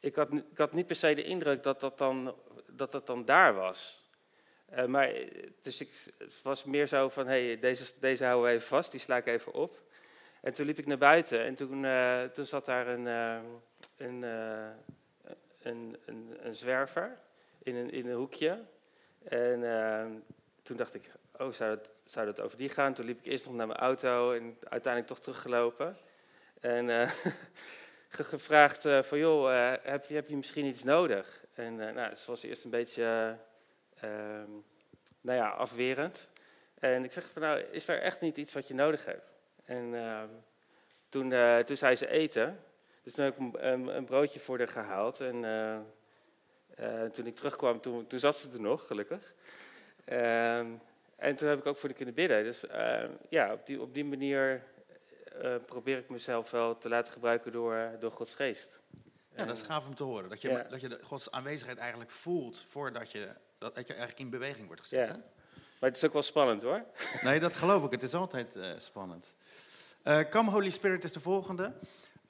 [0.00, 2.34] ik, had, ik had niet per se de indruk dat dat dan,
[2.66, 4.04] dat dat dan daar was.
[4.86, 5.12] Maar,
[5.62, 8.90] dus ik, het was meer zo van, hé, hey, deze, deze houden we even vast,
[8.90, 9.85] die sla ik even op.
[10.46, 13.38] En toen liep ik naar buiten en toen, uh, toen zat daar een, uh,
[13.96, 14.22] een,
[15.62, 17.18] een, een, een, zwerver
[17.62, 18.62] in een, in een hoekje.
[19.28, 20.24] En
[20.62, 22.94] toen dacht ik, oh, zou het, zou dat over die gaan?
[22.94, 25.96] Toen liep ik eerst nog naar mijn auto en uiteindelijk toch teruggelopen.
[26.60, 27.08] En
[28.08, 31.44] gevraagd van, joh, heb, je, heb je misschien iets nodig?
[31.54, 33.36] En nou, het was eerst een beetje
[34.00, 34.50] Ehm,
[35.20, 36.28] nou ja, afwerend.
[36.78, 39.35] En ik zeg van nou, is er echt niet iets wat je nodig hebt?
[39.66, 40.28] En ehm,
[41.08, 42.60] toen, uh, toen zei ze eten.
[43.02, 45.20] Dus toen heb ik een, een broodje voor haar gehaald.
[45.20, 45.76] En eh,
[46.74, 49.34] eh, toen ik terugkwam, toen, toen zat ze er nog, gelukkig.
[50.04, 50.66] Ehm,
[51.16, 52.44] en toen heb ik ook voor de kunnen bidden.
[52.44, 52.64] Dus
[53.28, 54.62] ja, op die, op die manier
[55.66, 58.80] probeer ik mezelf wel te laten gebruiken door, door Gods geest.
[59.34, 60.28] Ja, dat is gaaf om te horen.
[60.28, 64.22] Dat je, dat je de Gods aanwezigheid eigenlijk voelt voordat je dat, dat je eigenlijk
[64.22, 65.06] in beweging wordt gezet.
[65.06, 65.12] Ja.
[65.12, 65.20] Hè?
[65.86, 66.84] Het is ook wel spannend hoor.
[67.22, 67.90] Nee, dat geloof ik.
[67.90, 69.36] Het is altijd uh, spannend.
[70.04, 71.72] Uh, Come Holy Spirit is de volgende.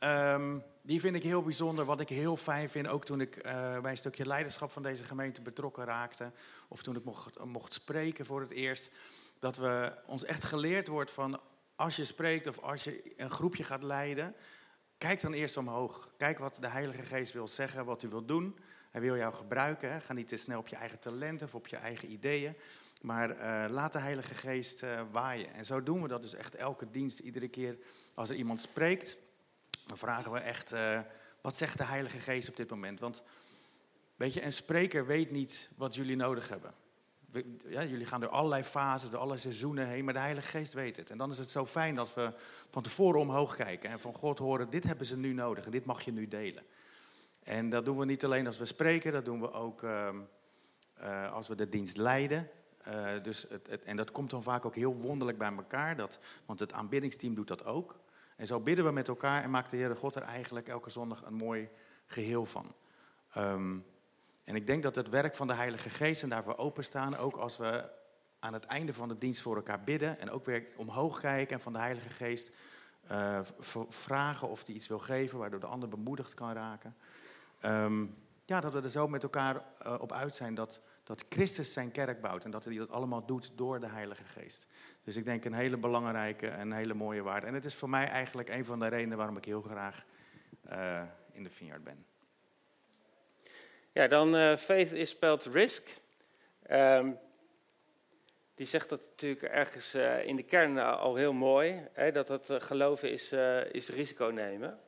[0.00, 1.84] Um, die vind ik heel bijzonder.
[1.84, 5.04] Wat ik heel fijn vind, ook toen ik uh, bij een stukje leiderschap van deze
[5.04, 6.32] gemeente betrokken raakte.
[6.68, 8.90] Of toen ik mocht, mocht spreken voor het eerst.
[9.38, 11.40] Dat we ons echt geleerd wordt van
[11.76, 14.34] als je spreekt of als je een groepje gaat leiden.
[14.98, 16.10] Kijk dan eerst omhoog.
[16.16, 18.58] Kijk wat de Heilige Geest wil zeggen, wat u wil doen.
[18.90, 20.00] Hij wil jou gebruiken.
[20.00, 22.56] Ga niet te snel op je eigen talenten of op je eigen ideeën.
[23.06, 25.54] Maar uh, laat de Heilige Geest uh, waaien.
[25.54, 27.18] En zo doen we dat dus echt elke dienst.
[27.18, 27.78] Iedere keer
[28.14, 29.16] als er iemand spreekt,
[29.86, 31.00] dan vragen we echt: uh,
[31.40, 33.00] wat zegt de Heilige Geest op dit moment?
[33.00, 33.22] Want
[34.16, 36.74] weet je, een spreker weet niet wat jullie nodig hebben.
[37.66, 40.96] Ja, jullie gaan door allerlei fases, door allerlei seizoenen heen, maar de Heilige Geest weet
[40.96, 41.10] het.
[41.10, 42.32] En dan is het zo fijn dat we
[42.70, 45.84] van tevoren omhoog kijken en van God horen: dit hebben ze nu nodig en dit
[45.84, 46.64] mag je nu delen.
[47.42, 51.48] En dat doen we niet alleen als we spreken, dat doen we ook uh, als
[51.48, 52.50] we de dienst leiden.
[52.88, 56.60] Uh, dus het, en dat komt dan vaak ook heel wonderlijk bij elkaar, dat, want
[56.60, 57.96] het aanbiddingsteam doet dat ook.
[58.36, 61.24] En zo bidden we met elkaar en maakt de Heere God er eigenlijk elke zondag
[61.24, 61.68] een mooi
[62.06, 62.74] geheel van.
[63.36, 63.84] Um,
[64.44, 67.56] en ik denk dat het werk van de Heilige Geest en daarvoor openstaan, ook als
[67.56, 67.90] we
[68.38, 71.62] aan het einde van de dienst voor elkaar bidden en ook weer omhoog kijken en
[71.62, 72.52] van de Heilige Geest
[73.10, 73.40] uh,
[73.88, 76.96] vragen of hij iets wil geven, waardoor de ander bemoedigd kan raken.
[77.64, 81.72] Um, ja, dat we er zo met elkaar uh, op uit zijn dat, dat Christus
[81.72, 84.66] zijn kerk bouwt en dat hij dat allemaal doet door de Heilige Geest.
[85.04, 87.46] Dus ik denk een hele belangrijke en hele mooie waarde.
[87.46, 90.04] En het is voor mij eigenlijk een van de redenen waarom ik heel graag
[90.70, 92.06] uh, in de Vineyard ben.
[93.92, 95.96] Ja, dan uh, faith is spelled risk.
[96.70, 97.18] Um,
[98.54, 101.88] die zegt dat natuurlijk ergens uh, in de kern al heel mooi.
[101.92, 103.32] Hè, dat het geloven is,
[103.72, 104.78] is risico nemen.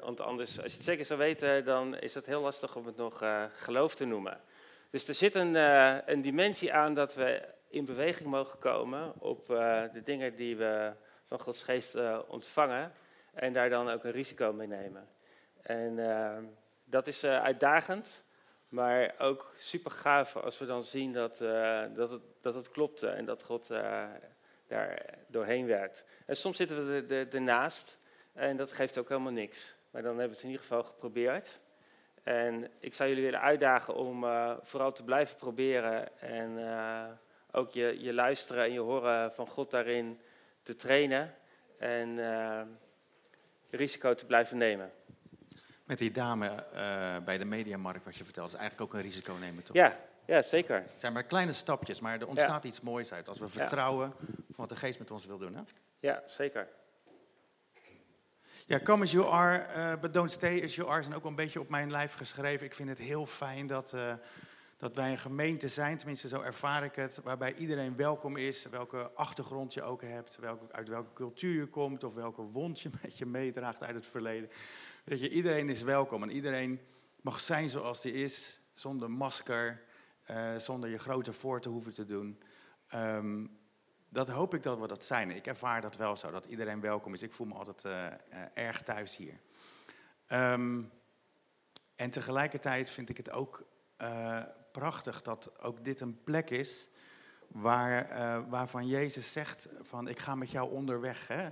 [0.00, 2.96] Want anders, als je het zeker zou weten, dan is het heel lastig om het
[2.96, 3.22] nog
[3.54, 4.40] geloof te noemen.
[4.92, 9.46] Dus er zit een, uh, een, dimensie aan dat we in beweging mogen komen op
[9.92, 10.92] de dingen die we
[11.26, 11.96] van Gods geest
[12.28, 12.92] ontvangen.
[13.34, 15.08] En daar dan ook een risico mee nemen.
[15.62, 15.96] En
[16.84, 18.24] dat is uitdagend,
[18.68, 21.38] maar ook super gaaf als we dan zien dat,
[21.94, 23.68] dat, het, dat het klopt en dat God
[24.66, 26.04] daar doorheen werkt.
[26.26, 27.98] En soms zitten we ernaast.
[28.32, 29.76] En dat geeft ook helemaal niks.
[29.90, 31.60] Maar dan hebben we het in ieder geval geprobeerd.
[32.22, 36.20] En ik zou jullie willen uitdagen om uh, vooral te blijven proberen.
[36.20, 37.04] En uh,
[37.50, 40.20] ook je, je luisteren en je horen van God daarin
[40.62, 41.34] te trainen.
[41.78, 42.60] En uh,
[43.70, 44.92] risico te blijven nemen.
[45.84, 46.64] Met die dame
[47.24, 49.76] bij de mediamarkt, wat je vertelt, is eigenlijk ook een risico nemen, toch?
[49.76, 50.76] Ja, ja zeker.
[50.76, 52.68] Het zijn maar kleine stapjes, maar er ontstaat ja.
[52.68, 54.26] iets moois uit als we vertrouwen ja.
[54.26, 55.54] van wat de geest met ons wil doen.
[55.54, 55.62] Hè?
[56.00, 56.68] Ja, zeker.
[58.66, 61.30] Ja, come as you are, uh, but don't stay as you are zijn ook wel
[61.30, 62.66] een beetje op mijn lijf geschreven.
[62.66, 64.14] Ik vind het heel fijn dat, uh,
[64.76, 69.10] dat wij een gemeente zijn, tenminste zo ervaar ik het, waarbij iedereen welkom is, welke
[69.14, 73.18] achtergrond je ook hebt, welke, uit welke cultuur je komt of welke wond je met
[73.18, 74.50] je meedraagt uit het verleden.
[75.04, 76.80] Weet je, iedereen is welkom en iedereen
[77.20, 79.82] mag zijn zoals hij is, zonder masker,
[80.30, 82.42] uh, zonder je grote voor te hoeven te doen.
[82.94, 83.60] Um,
[84.12, 85.30] dat hoop ik dat we dat zijn.
[85.30, 87.22] Ik ervaar dat wel zo, dat iedereen welkom is.
[87.22, 89.40] Ik voel me altijd uh, uh, erg thuis hier.
[90.28, 90.90] Um,
[91.96, 93.64] en tegelijkertijd vind ik het ook
[93.98, 96.90] uh, prachtig dat ook dit een plek is
[97.48, 98.08] waar,
[98.48, 101.28] waarvan Jezus zegt van ik ga met jou onderweg.
[101.28, 101.48] Hè?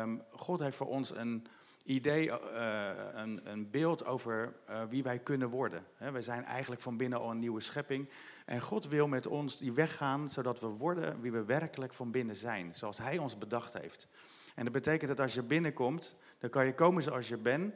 [0.00, 1.46] Um, God heeft voor ons een
[1.84, 4.54] idee, een, een, beeld over
[4.88, 5.86] wie wij kunnen worden.
[5.94, 6.12] Hè?
[6.12, 8.08] We zijn eigenlijk van binnen al een nieuwe schepping.
[8.46, 12.10] En God wil met ons die weg gaan, zodat we worden wie we werkelijk van
[12.10, 12.74] binnen zijn.
[12.74, 14.08] Zoals Hij ons bedacht heeft.
[14.54, 17.74] En dat betekent dat als je binnenkomt, dan kan je komen zoals je bent.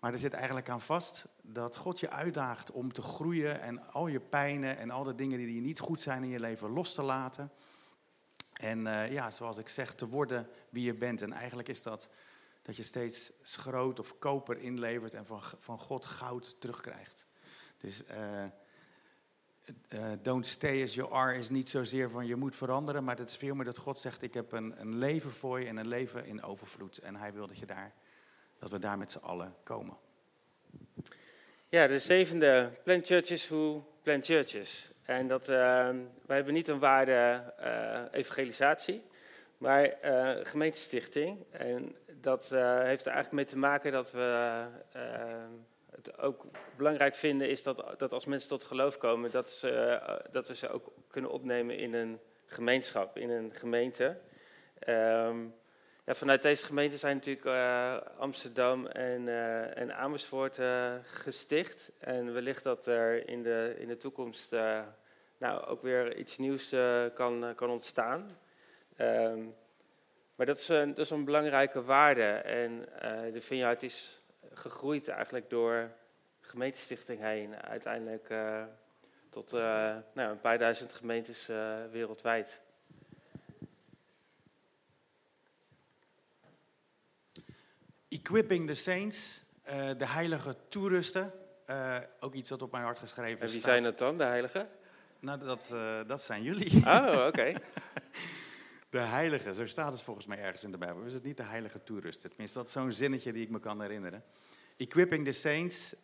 [0.00, 4.06] Maar er zit eigenlijk aan vast dat God je uitdaagt om te groeien en al
[4.06, 7.02] je pijnen en al de dingen die niet goed zijn in je leven los te
[7.02, 7.50] laten.
[8.52, 11.22] En uh, ja, zoals ik zeg, te worden wie je bent.
[11.22, 12.08] En eigenlijk is dat
[12.62, 17.26] dat je steeds schroot of koper inlevert en van, van God goud terugkrijgt.
[17.76, 18.44] Dus uh,
[19.88, 23.28] uh, don't stay as you are is niet zozeer van je moet veranderen, maar het
[23.28, 25.88] is veel meer dat God zegt: Ik heb een, een leven voor je en een
[25.88, 26.98] leven in overvloed.
[26.98, 27.92] En Hij wil dat, je daar,
[28.58, 29.96] dat we daar met z'n allen komen.
[31.68, 34.90] Ja, de zevende, plant churches who plant churches.
[35.02, 35.56] En dat, uh,
[36.26, 37.52] wij hebben niet een waarde
[38.12, 39.02] evangelisatie,
[39.58, 39.96] maar
[40.42, 41.44] gemeentestichting.
[41.50, 44.66] En dat heeft er eigenlijk mee te maken dat we
[45.90, 46.44] het ook
[46.76, 50.68] belangrijk vinden is dat, dat als mensen tot geloof komen, dat, ze, dat we ze
[50.68, 54.18] ook kunnen opnemen in een gemeenschap, in een gemeente.
[54.88, 55.54] Um,
[56.04, 57.46] ja, vanuit deze gemeente zijn natuurlijk
[58.18, 59.28] Amsterdam en,
[59.74, 60.58] en Amersfoort
[61.02, 61.90] gesticht.
[61.98, 64.50] En wellicht dat er in de, in de toekomst
[65.38, 66.74] nou, ook weer iets nieuws
[67.14, 68.38] kan, kan ontstaan.
[68.98, 69.54] Um,
[70.34, 72.30] maar dat is, een, dat is een belangrijke waarde.
[72.32, 72.88] En
[73.32, 74.20] de Vineyard is
[74.52, 75.90] gegroeid eigenlijk door
[76.40, 77.62] gemeentestichting heen.
[77.62, 78.34] Uiteindelijk
[79.28, 81.46] tot nou, een paar duizend gemeentes
[81.90, 82.60] wereldwijd.
[88.12, 91.32] Equipping the Saints, uh, de heilige toerusten.
[91.66, 93.48] Uh, ook iets wat op mijn hart geschreven is.
[93.48, 94.68] En wie zijn het dan, de heiligen?
[95.18, 96.86] Nou, dat, uh, dat zijn jullie.
[96.86, 97.26] Oh, oké.
[97.26, 97.56] Okay.
[98.92, 101.02] de heilige, zo staat het volgens mij ergens in de Bijbel.
[101.02, 102.28] Is het niet de heilige toerusten?
[102.28, 104.24] Tenminste, dat is zo'n zinnetje die ik me kan herinneren.
[104.76, 105.94] Equipping the Saints,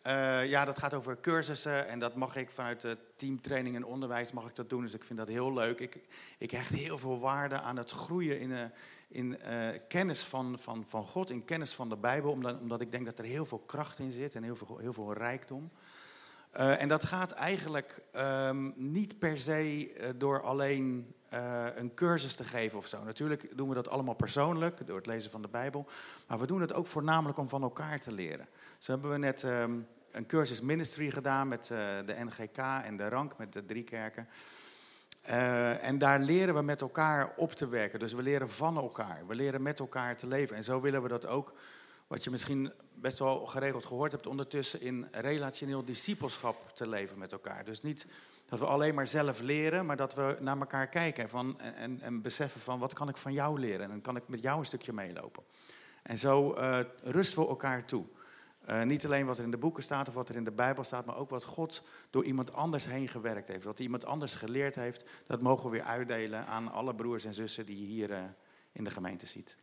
[0.45, 4.47] ja, dat gaat over cursussen en dat mag ik vanuit de teamtraining en onderwijs mag
[4.47, 4.81] ik dat doen.
[4.81, 5.79] Dus ik vind dat heel leuk.
[5.79, 5.99] Ik,
[6.37, 8.71] ik hecht heel veel waarde aan het groeien in, een
[9.07, 12.91] in uh, kennis van, van, van God, in kennis van de Bijbel, omdat, omdat ik
[12.91, 15.71] denk dat er heel veel kracht in zit en heel veel, heel veel rijkdom.
[16.51, 21.13] En dat gaat eigenlijk um, niet per se door alleen
[21.75, 23.03] een cursus te geven of zo.
[23.03, 25.87] Natuurlijk doen we dat allemaal persoonlijk, door het lezen van de Bijbel.
[26.27, 28.47] Maar we doen het ook voornamelijk om van elkaar te leren.
[28.77, 31.67] Zo hebben we net um, een cursus ministry gedaan met
[32.05, 34.27] de NGK en de Rank, met de drie kerken.
[35.29, 37.99] Uh, en daar leren we met elkaar op te werken.
[37.99, 39.23] Dus we leren van elkaar.
[39.27, 40.55] We leren met elkaar te leven.
[40.55, 41.53] En zo willen we dat ook,
[42.09, 47.31] wat je misschien best wel geregeld gehoord hebt ondertussen, in relationeel discipelschap te leven met
[47.31, 47.65] elkaar.
[47.65, 48.07] Dus niet
[48.45, 52.21] dat we alleen maar zelf leren, maar dat we naar elkaar kijken van, en, en
[52.21, 54.93] beseffen van wat kan ik van jou leren en kan ik met jou een stukje
[54.93, 55.43] meelopen.
[56.03, 58.05] En zo uh, rusten we elkaar toe.
[58.69, 60.83] Uh, niet alleen wat er in de boeken staat of wat er in de Bijbel
[60.83, 63.63] staat, maar ook wat God door iemand anders heen gewerkt heeft.
[63.63, 67.65] Wat iemand anders geleerd heeft, dat mogen we weer uitdelen aan alle broers en zussen
[67.65, 68.23] die je hier uh,
[68.71, 69.57] in de gemeente ziet.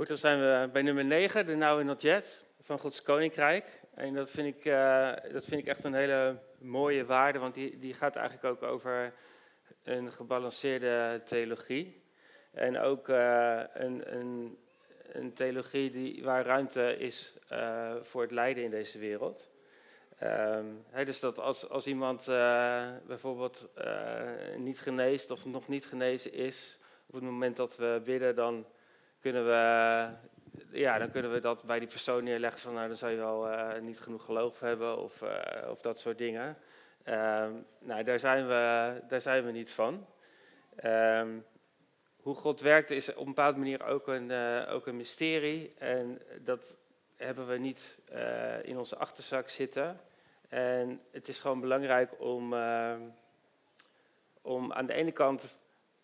[0.00, 3.80] Goed, dan zijn we bij nummer 9, de Now in Not Yet, van Gods Koninkrijk.
[3.94, 7.78] En dat vind ik, uh, dat vind ik echt een hele mooie waarde, want die,
[7.78, 9.12] die gaat eigenlijk ook over
[9.84, 12.02] een gebalanceerde theologie.
[12.50, 14.58] En ook een, een
[15.12, 19.50] een theologie die, waar ruimte is uh, voor het lijden in deze wereld.
[20.90, 22.24] He, dus dat als, als iemand
[23.06, 23.68] bijvoorbeeld
[24.56, 28.66] niet geneest of nog niet genezen is, op het moment dat we bidden, dan
[29.20, 30.08] kunnen we,
[30.78, 33.48] ja, dan kunnen we dat bij die persoon neerleggen van nou, dan zou je wel
[33.80, 35.22] niet genoeg geloof hebben of,
[35.68, 36.56] of dat soort dingen.
[37.04, 40.06] Um, nou, daar zijn, we, daar zijn we niet van.
[40.84, 41.44] Um,
[42.16, 45.74] hoe God werkt is op een bepaalde manier ook een, uh, ook een mysterie.
[45.78, 46.76] En dat
[47.16, 47.98] hebben we niet
[48.62, 50.00] in onze achterzak zitten.
[50.48, 52.94] En het is gewoon belangrijk om, uh,
[54.42, 55.58] om aan de ene kant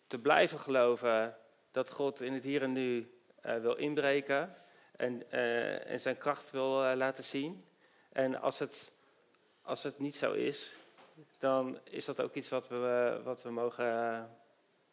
[0.07, 1.35] te blijven geloven
[1.77, 3.11] dat God in het hier en nu
[3.41, 4.55] wil inbreken
[4.95, 5.31] en,
[5.85, 7.65] en zijn kracht wil laten zien.
[8.11, 8.91] En als het,
[9.61, 10.75] als het niet zo is,
[11.39, 13.85] dan is dat ook iets wat we, wat we mogen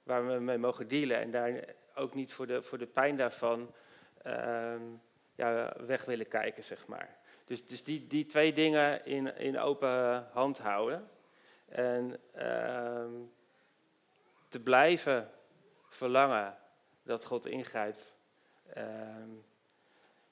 [0.03, 1.21] waar we mee mogen dealen.
[1.21, 3.75] En daar ook niet voor de, voor de pijn daarvan
[4.27, 4.75] uh,
[5.35, 7.17] ja, weg willen kijken, zeg maar.
[7.45, 11.09] Dus, dus die, die twee dingen in, in open hand houden.
[11.69, 13.05] En uh,
[14.49, 15.31] te blijven
[15.89, 16.63] verlangen
[17.05, 18.17] dat God ingrijpt.
[18.77, 18.85] Uh,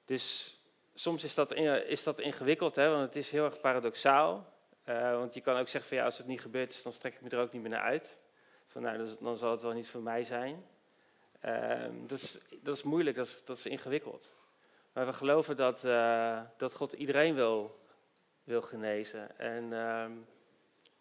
[0.05, 0.57] dus
[0.95, 1.55] soms is dat,
[1.87, 4.53] is dat ingewikkeld, hè, want het is heel erg paradoxaal.
[4.89, 7.15] Uh, want je kan ook zeggen van ja, als het niet gebeurd is, dan strek
[7.15, 8.19] ik me er ook niet meer naar uit.
[8.67, 10.65] Van nou, dan zal het wel niet voor mij zijn.
[11.45, 14.35] Uh, dat, is, dat is moeilijk, dat is, dat is ingewikkeld.
[14.93, 17.81] Maar we geloven dat, uh, dat God iedereen wil,
[18.45, 19.39] wil genezen.
[19.39, 20.07] En uh,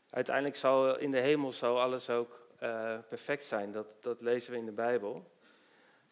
[0.09, 3.71] uiteindelijk zal in de hemel zal alles ook uh, perfect zijn.
[3.71, 5.31] Dat, dat lezen we in de Bijbel.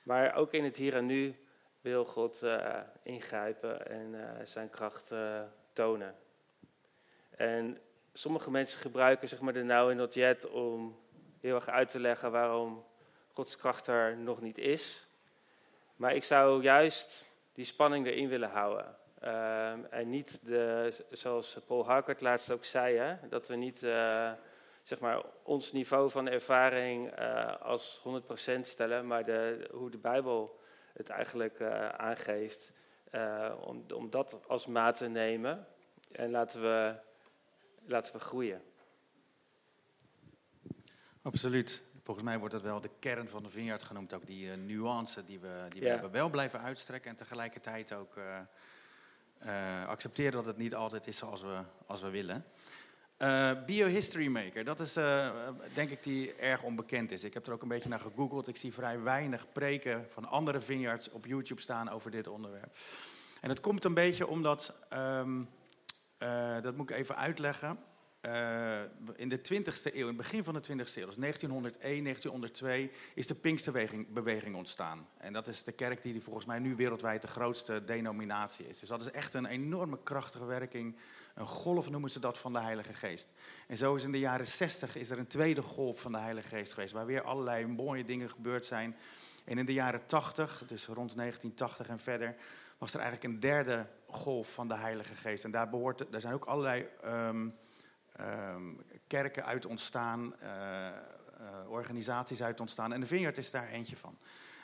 [0.09, 1.35] Maar ook in het hier en nu
[1.81, 2.45] wil God
[3.03, 4.15] ingrijpen en
[4.47, 5.13] zijn kracht
[5.73, 6.15] tonen.
[7.29, 7.77] En
[8.13, 10.99] sommige mensen gebruiken zeg maar, de now en not yet om
[11.39, 12.85] heel erg uit te leggen waarom
[13.33, 15.07] Gods kracht er nog niet is.
[15.95, 18.95] Maar ik zou juist die spanning erin willen houden.
[19.19, 23.81] Ehm, en niet, de, zoals Paul Harkert laatst ook zei, hè, dat we niet
[24.89, 28.01] zeg maar ons niveau van ervaring uh, als
[28.57, 30.59] 100% stellen, maar de, hoe de Bijbel
[30.93, 32.71] het eigenlijk uh, aangeeft,
[33.61, 35.67] om, om dat als maat te nemen.
[36.11, 36.95] En laten we,
[37.85, 38.61] laten we groeien.
[41.21, 41.83] Absoluut.
[42.03, 44.13] Volgens mij wordt dat wel de kern van de vineyard genoemd.
[44.13, 46.11] Ook die nuance die we, die we hebben.
[46.11, 48.19] Wel blijven uitstrekken en tegelijkertijd ook
[49.87, 52.45] accepteren dat het niet altijd is zoals we, als we willen.
[53.65, 54.93] Biohistory Maker, dat is
[55.73, 57.23] denk ik die erg onbekend is.
[57.23, 58.47] Ik heb er ook een beetje naar gegoogeld.
[58.47, 62.77] Ik zie vrij weinig preken van andere vineyards op YouTube staan over dit onderwerp.
[63.41, 65.49] En dat komt een beetje omdat, um,
[66.61, 67.79] dat moet ik even uitleggen.
[69.15, 73.27] In de 20e eeuw, in het begin van de 20e eeuw, dus 1901, 1902, is
[73.27, 75.07] de Pinksterbeweging ontstaan.
[75.17, 78.79] En dat is de kerk die volgens mij nu wereldwijd de grootste denominatie is.
[78.79, 80.95] Dus dat is echt een enorme krachtige werking.
[81.39, 83.33] Een golf noemen ze dat van de Heilige Geest.
[83.67, 86.47] En zo is in de jaren 60 is er een tweede golf van de Heilige
[86.47, 88.95] Geest geweest, waar weer allerlei mooie dingen gebeurd zijn.
[89.45, 92.35] En in de jaren 80, dus rond 1980 en verder,
[92.77, 95.43] was er eigenlijk een derde golf van de Heilige Geest.
[95.43, 96.87] En daar, behoort, daar zijn ook allerlei.
[97.05, 97.55] Um,
[98.19, 100.87] um, kerken uit ontstaan, uh,
[101.41, 102.93] uh, organisaties uit ontstaan.
[102.93, 104.17] En de Vineyard is daar eentje van.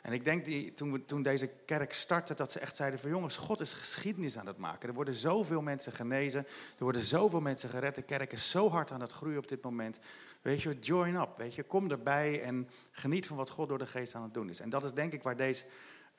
[0.05, 3.09] En ik denk die, toen, we, toen deze kerk startte, dat ze echt zeiden van
[3.09, 4.89] jongens, God is geschiedenis aan het maken.
[4.89, 6.39] Er worden zoveel mensen genezen,
[6.77, 7.95] er worden zoveel mensen gered.
[7.95, 9.99] De kerk is zo hard aan het groeien op dit moment.
[10.41, 13.85] Weet je, join up, weet je, kom erbij en geniet van wat God door de
[13.85, 14.59] geest aan het doen is.
[14.59, 15.65] En dat is denk ik waar deze,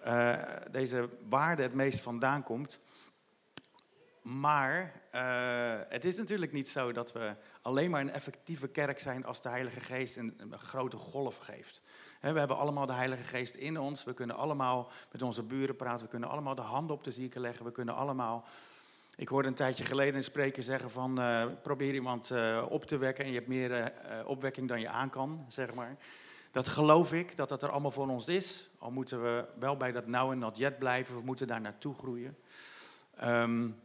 [0.06, 2.80] uh, deze waarde het meest vandaan komt.
[4.22, 9.24] Maar uh, het is natuurlijk niet zo dat we alleen maar een effectieve kerk zijn
[9.24, 11.82] als de Heilige Geest een grote golf geeft.
[12.32, 14.04] We hebben allemaal de Heilige Geest in ons.
[14.04, 16.04] We kunnen allemaal met onze buren praten.
[16.04, 17.64] We kunnen allemaal de handen op de zieken leggen.
[17.64, 18.44] We kunnen allemaal.
[19.16, 22.96] Ik hoorde een tijdje geleden een spreker zeggen van uh, probeer iemand uh, op te
[22.96, 23.92] wekken en je hebt meer
[24.24, 25.96] opwekking dan je aan kan, zeg maar.
[26.50, 28.68] Dat geloof ik, dat dat er allemaal voor ons is.
[28.78, 31.16] Al moeten we wel bij dat now en not yet blijven.
[31.16, 32.36] We moeten daar naartoe groeien.
[33.24, 33.80] Um,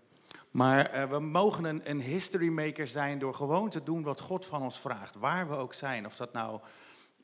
[0.52, 4.62] maar we mogen een, een history maker zijn door gewoon te doen wat God van
[4.62, 5.16] ons vraagt.
[5.16, 6.06] Waar we ook zijn.
[6.06, 6.60] Of, dat nou,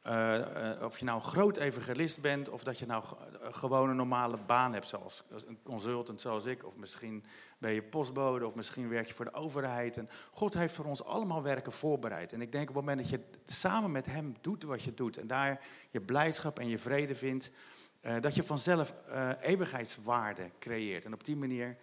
[0.06, 2.50] uh, uh, of je nou een groot evangelist bent.
[2.50, 3.04] Of dat je nou
[3.42, 4.88] gewoon een normale baan hebt.
[4.88, 6.66] Zoals een consultant zoals ik.
[6.66, 7.26] Of misschien
[7.58, 8.48] ben je postbode.
[8.48, 9.98] Of misschien werk je voor de overheid.
[9.98, 12.34] En God heeft voor ons allemaal werken voorbereid.
[12.34, 15.18] En ik denk op het moment dat je samen met hem doet wat je doet.
[15.18, 17.52] En daar je blijdschap en je vrede vindt.
[18.20, 18.94] dat je vanzelf
[19.42, 21.06] eeuwigheidswaarde creëert.
[21.06, 21.78] En op die manier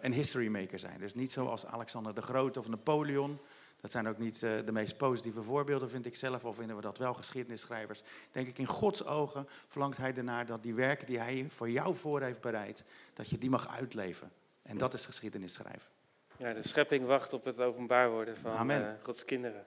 [0.00, 0.98] een history maker zijn.
[0.98, 3.38] Dus niet zoals Alexander de Grote of Napoleon.
[3.82, 6.44] Dat zijn ook niet uh, de meest positieve voorbeelden, vind ik zelf.
[6.44, 8.02] Of vinden we dat wel geschiedenisschrijvers.
[8.30, 11.94] Denk ik, in Gods ogen verlangt hij ernaar dat die werken die hij voor jou
[11.94, 14.32] voor heeft bereid, dat je die mag uitleven.
[14.62, 15.90] En dat is geschiedenis schrijven.
[16.36, 19.64] Ja, de schepping wacht op het openbaar worden van uh, Gods kinderen.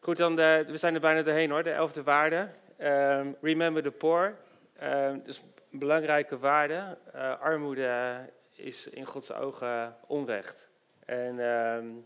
[0.00, 1.62] Goed, dan de, we zijn er bijna doorheen hoor.
[1.62, 2.48] De elfde waarde.
[2.78, 4.36] Um, remember the poor.
[4.82, 6.98] Um, dus een belangrijke waarde.
[7.40, 8.18] armoede
[8.52, 10.68] is in Gods ogen onrecht.
[11.04, 12.02] En uh,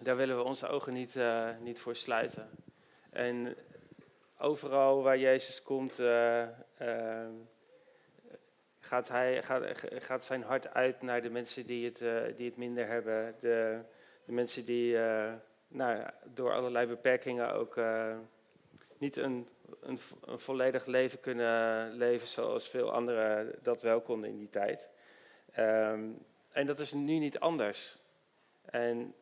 [0.00, 2.50] daar willen we onze ogen niet, uh, niet voor sluiten.
[3.10, 3.56] En
[4.38, 6.48] overal waar Jezus komt, uh,
[8.80, 9.62] gaat, hij, gaat,
[9.98, 11.98] gaat zijn hart uit naar de mensen die het,
[12.36, 13.34] die het minder hebben.
[13.40, 13.80] De,
[14.24, 14.96] de mensen die
[15.68, 17.78] nou, door allerlei beperkingen ook
[18.98, 19.48] niet een,
[19.80, 24.90] een, een, volledig leven kunnen leven zoals veel anderen dat wel konden in die tijd.
[25.58, 27.96] Um, en dat is nu niet anders.
[28.64, 29.14] En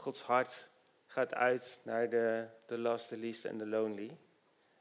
[0.00, 0.68] Gods hart
[1.06, 4.18] gaat uit naar de, de last, de least en de lonely.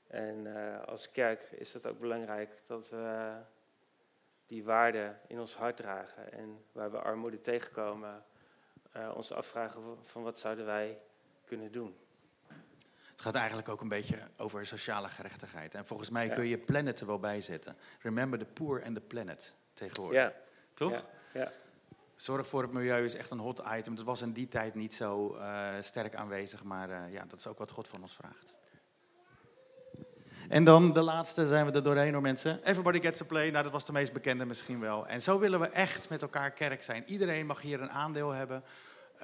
[0.07, 3.35] En uh, als kerk is het ook belangrijk dat we
[4.45, 6.31] die waarden in ons hart dragen.
[6.31, 8.25] En waar we armoede tegenkomen,
[8.97, 11.01] uh, ons afvragen van wat zouden wij
[11.45, 11.97] kunnen doen.
[13.11, 15.75] Het gaat eigenlijk ook een beetje over sociale gerechtigheid.
[15.75, 16.33] En volgens mij ja.
[16.33, 17.77] kun je planet er wel bij zetten.
[18.01, 20.21] Remember the poor and the planet tegenwoordig.
[20.21, 20.33] Ja.
[20.73, 20.91] Toch?
[20.91, 21.03] Ja.
[21.33, 21.51] ja.
[22.19, 23.95] Zorg voor het milieu is echt een hot item.
[23.95, 27.47] Dat was in die tijd niet zo uh, sterk aanwezig, maar uh, ja, dat is
[27.47, 28.55] ook wat God van ons vraagt.
[30.49, 32.63] En dan de laatste zijn we er doorheen mensen.
[32.63, 33.49] Everybody gets a play.
[33.49, 35.07] Nou, dat was de meest bekende misschien wel.
[35.07, 37.03] En zo willen we echt met elkaar kerk zijn.
[37.05, 38.63] Iedereen mag hier een aandeel hebben.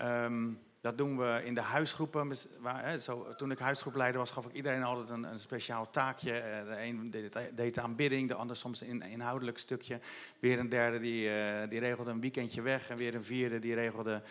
[0.01, 2.33] Um, Dat doen we in de huisgroepen.
[2.59, 6.31] Waar, hè, zo, toen ik huisgroepleider was, gaf ik iedereen altijd een, een speciaal taakje.
[6.31, 9.99] Eh, de een deed, deed de aanbidding, de ander soms een inhoudelijk stukje.
[10.39, 11.36] Weer een derde die, uh,
[11.69, 12.89] die regelde een weekendje weg.
[12.89, 14.21] En weer een vierde die regelde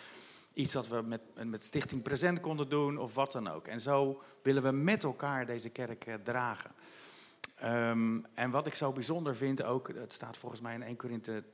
[0.52, 3.66] iets dat we met, met Stichting Present konden doen of wat dan ook.
[3.66, 6.70] En zo willen we met elkaar deze kerk uh, dragen.
[7.64, 11.44] Um, en wat ik zo bijzonder vind ook, het staat volgens mij in 1 Korinthe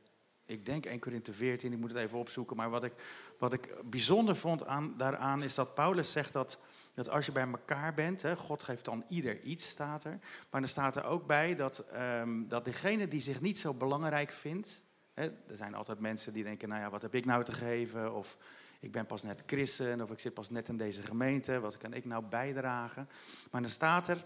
[0.50, 2.56] ik denk 1 Korinthe 14, ik moet het even opzoeken.
[2.56, 2.92] Maar wat ik,
[3.38, 6.58] wat ik bijzonder vond aan, daaraan is dat Paulus zegt dat,
[6.94, 10.18] dat als je bij elkaar bent, hè, God geeft dan ieder iets, staat er.
[10.50, 14.30] Maar dan staat er ook bij dat, um, dat degene die zich niet zo belangrijk
[14.30, 14.82] vindt.
[15.14, 18.14] Hè, er zijn altijd mensen die denken, nou ja, wat heb ik nou te geven?
[18.14, 18.36] Of
[18.80, 21.92] ik ben pas net christen, of ik zit pas net in deze gemeente, wat kan
[21.94, 23.08] ik nou bijdragen?
[23.50, 24.24] Maar dan staat er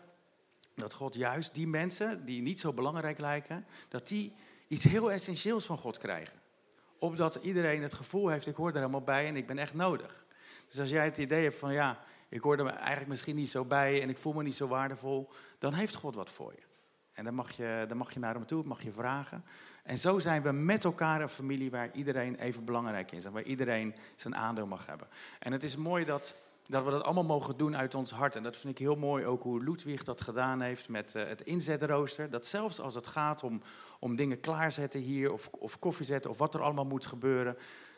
[0.75, 4.35] dat God juist die mensen die niet zo belangrijk lijken, dat die
[4.69, 6.43] iets heel essentieels van God krijgen.
[6.99, 10.25] Opdat iedereen het gevoel heeft, ik hoor er helemaal bij en ik ben echt nodig.
[10.69, 13.65] Dus als jij het idee hebt van, ja, ik hoor er eigenlijk misschien niet zo
[13.65, 16.62] bij en ik voel me niet zo waardevol, dan heeft God wat voor je.
[17.12, 19.45] En dan mag je, dan mag je naar hem toe, mag je vragen.
[19.83, 23.43] En zo zijn we met elkaar een familie waar iedereen even belangrijk is en waar
[23.43, 25.09] iedereen zijn aandeel mag hebben.
[25.39, 26.35] En het is mooi dat
[26.69, 28.37] dat we dat allemaal mogen doen uit ons hart.
[28.37, 31.41] En dat vind ik heel mooi ook hoe Ludwig dat gedaan heeft met uh, het
[31.41, 32.31] inzetrooster.
[32.31, 33.62] Dat zelfs als het gaat om,
[33.99, 37.57] om dingen klaarzetten hier of, of koffie zetten of wat er allemaal moet gebeuren.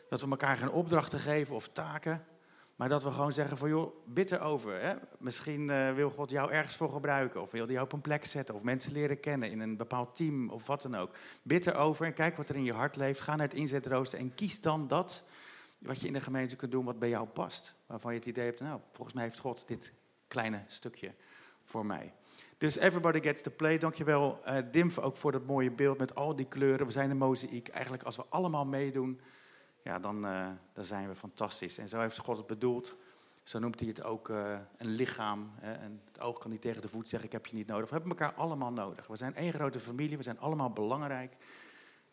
[0.09, 2.25] Dat we elkaar geen opdrachten geven of taken.
[2.75, 4.81] Maar dat we gewoon zeggen van joh, bid erover.
[4.81, 4.93] Hè?
[5.19, 7.41] Misschien uh, wil God jou ergens voor gebruiken.
[7.41, 8.55] Of wil hij jou op een plek zetten.
[8.55, 11.15] Of mensen leren kennen in een bepaald team of wat dan ook.
[11.41, 13.21] Bid erover en kijk wat er in je hart leeft.
[13.21, 15.23] Ga naar het inzetrooster en kies dan dat
[15.77, 17.75] wat je in de gemeente kunt doen wat bij jou past.
[17.85, 19.93] Waarvan je het idee hebt, nou, volgens mij heeft God dit
[20.27, 21.13] kleine stukje
[21.63, 22.13] voor mij.
[22.57, 23.77] Dus everybody gets to play.
[23.77, 26.85] Dankjewel uh, Dimf ook voor dat mooie beeld met al die kleuren.
[26.85, 27.67] We zijn een mozaïek.
[27.67, 29.19] Eigenlijk als we allemaal meedoen,
[29.83, 31.77] ja, dan, uh, dan zijn we fantastisch.
[31.77, 32.95] En zo heeft God het bedoeld.
[33.43, 35.51] Zo noemt hij het ook uh, een lichaam.
[35.53, 35.73] Hè?
[35.73, 37.89] En het oog kan niet tegen de voet zeggen, ik heb je niet nodig.
[37.89, 39.07] We hebben elkaar allemaal nodig.
[39.07, 41.35] We zijn één grote familie, we zijn allemaal belangrijk.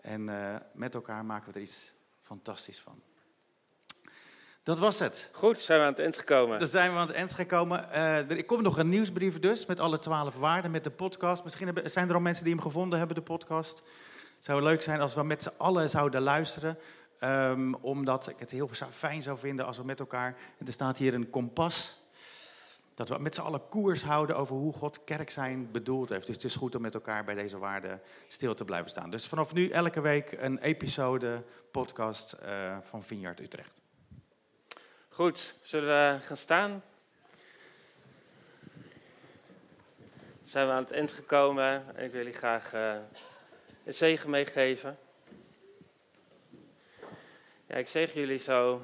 [0.00, 0.24] En
[0.72, 3.02] met elkaar maken we er iets fantastisch van.
[4.64, 5.30] Dat was het.
[5.32, 6.58] Goed, zijn we aan het eind gekomen.
[6.58, 7.86] Dan zijn we aan het eind gekomen.
[7.90, 11.44] Uh, er komt nog een nieuwsbrief dus, met alle twaalf waarden, met de podcast.
[11.44, 13.82] Misschien hebben, zijn er al mensen die hem gevonden hebben, de podcast.
[14.36, 16.78] Het zou leuk zijn als we met z'n allen zouden luisteren.
[17.20, 20.36] Um, omdat ik het heel fijn zou vinden als we met elkaar...
[20.66, 22.02] er staat hier een kompas.
[22.94, 26.26] Dat we met z'n allen koers houden over hoe God kerk zijn bedoeld heeft.
[26.26, 29.10] Dus het is goed om met elkaar bij deze waarden stil te blijven staan.
[29.10, 33.83] Dus vanaf nu elke week een episode podcast uh, van Vineyard Utrecht.
[35.14, 36.84] Goed, zullen we gaan staan?
[40.42, 42.96] Zijn we aan het eind gekomen en ik wil jullie graag uh,
[43.84, 44.98] een zegen meegeven.
[47.66, 48.82] Ja, ik zegen jullie zo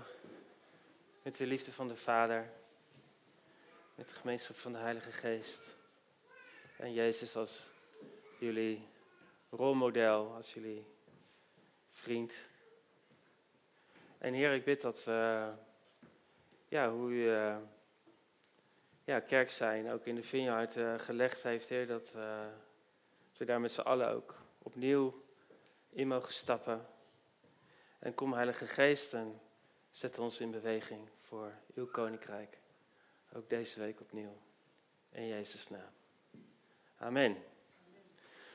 [1.23, 2.51] met de liefde van de Vader,
[3.95, 5.61] met de gemeenschap van de Heilige Geest
[6.77, 7.67] en Jezus als
[8.39, 8.89] jullie
[9.49, 10.87] rolmodel, als jullie
[11.91, 12.35] vriend.
[14.19, 15.51] En Heer, ik bid dat we
[16.71, 17.57] ja, hoe u uh,
[19.05, 21.87] ja, kerk zijn ook in de vineyard uh, gelegd heeft, Heer.
[21.87, 22.41] Dat, uh,
[23.29, 25.15] dat we daar met z'n allen ook opnieuw
[25.91, 26.87] in mogen stappen.
[27.99, 29.41] En kom Heilige Geest en
[29.91, 32.59] zet ons in beweging voor uw koninkrijk.
[33.33, 34.37] Ook deze week opnieuw.
[35.13, 35.93] In Jezus' naam.
[36.97, 37.50] Amen.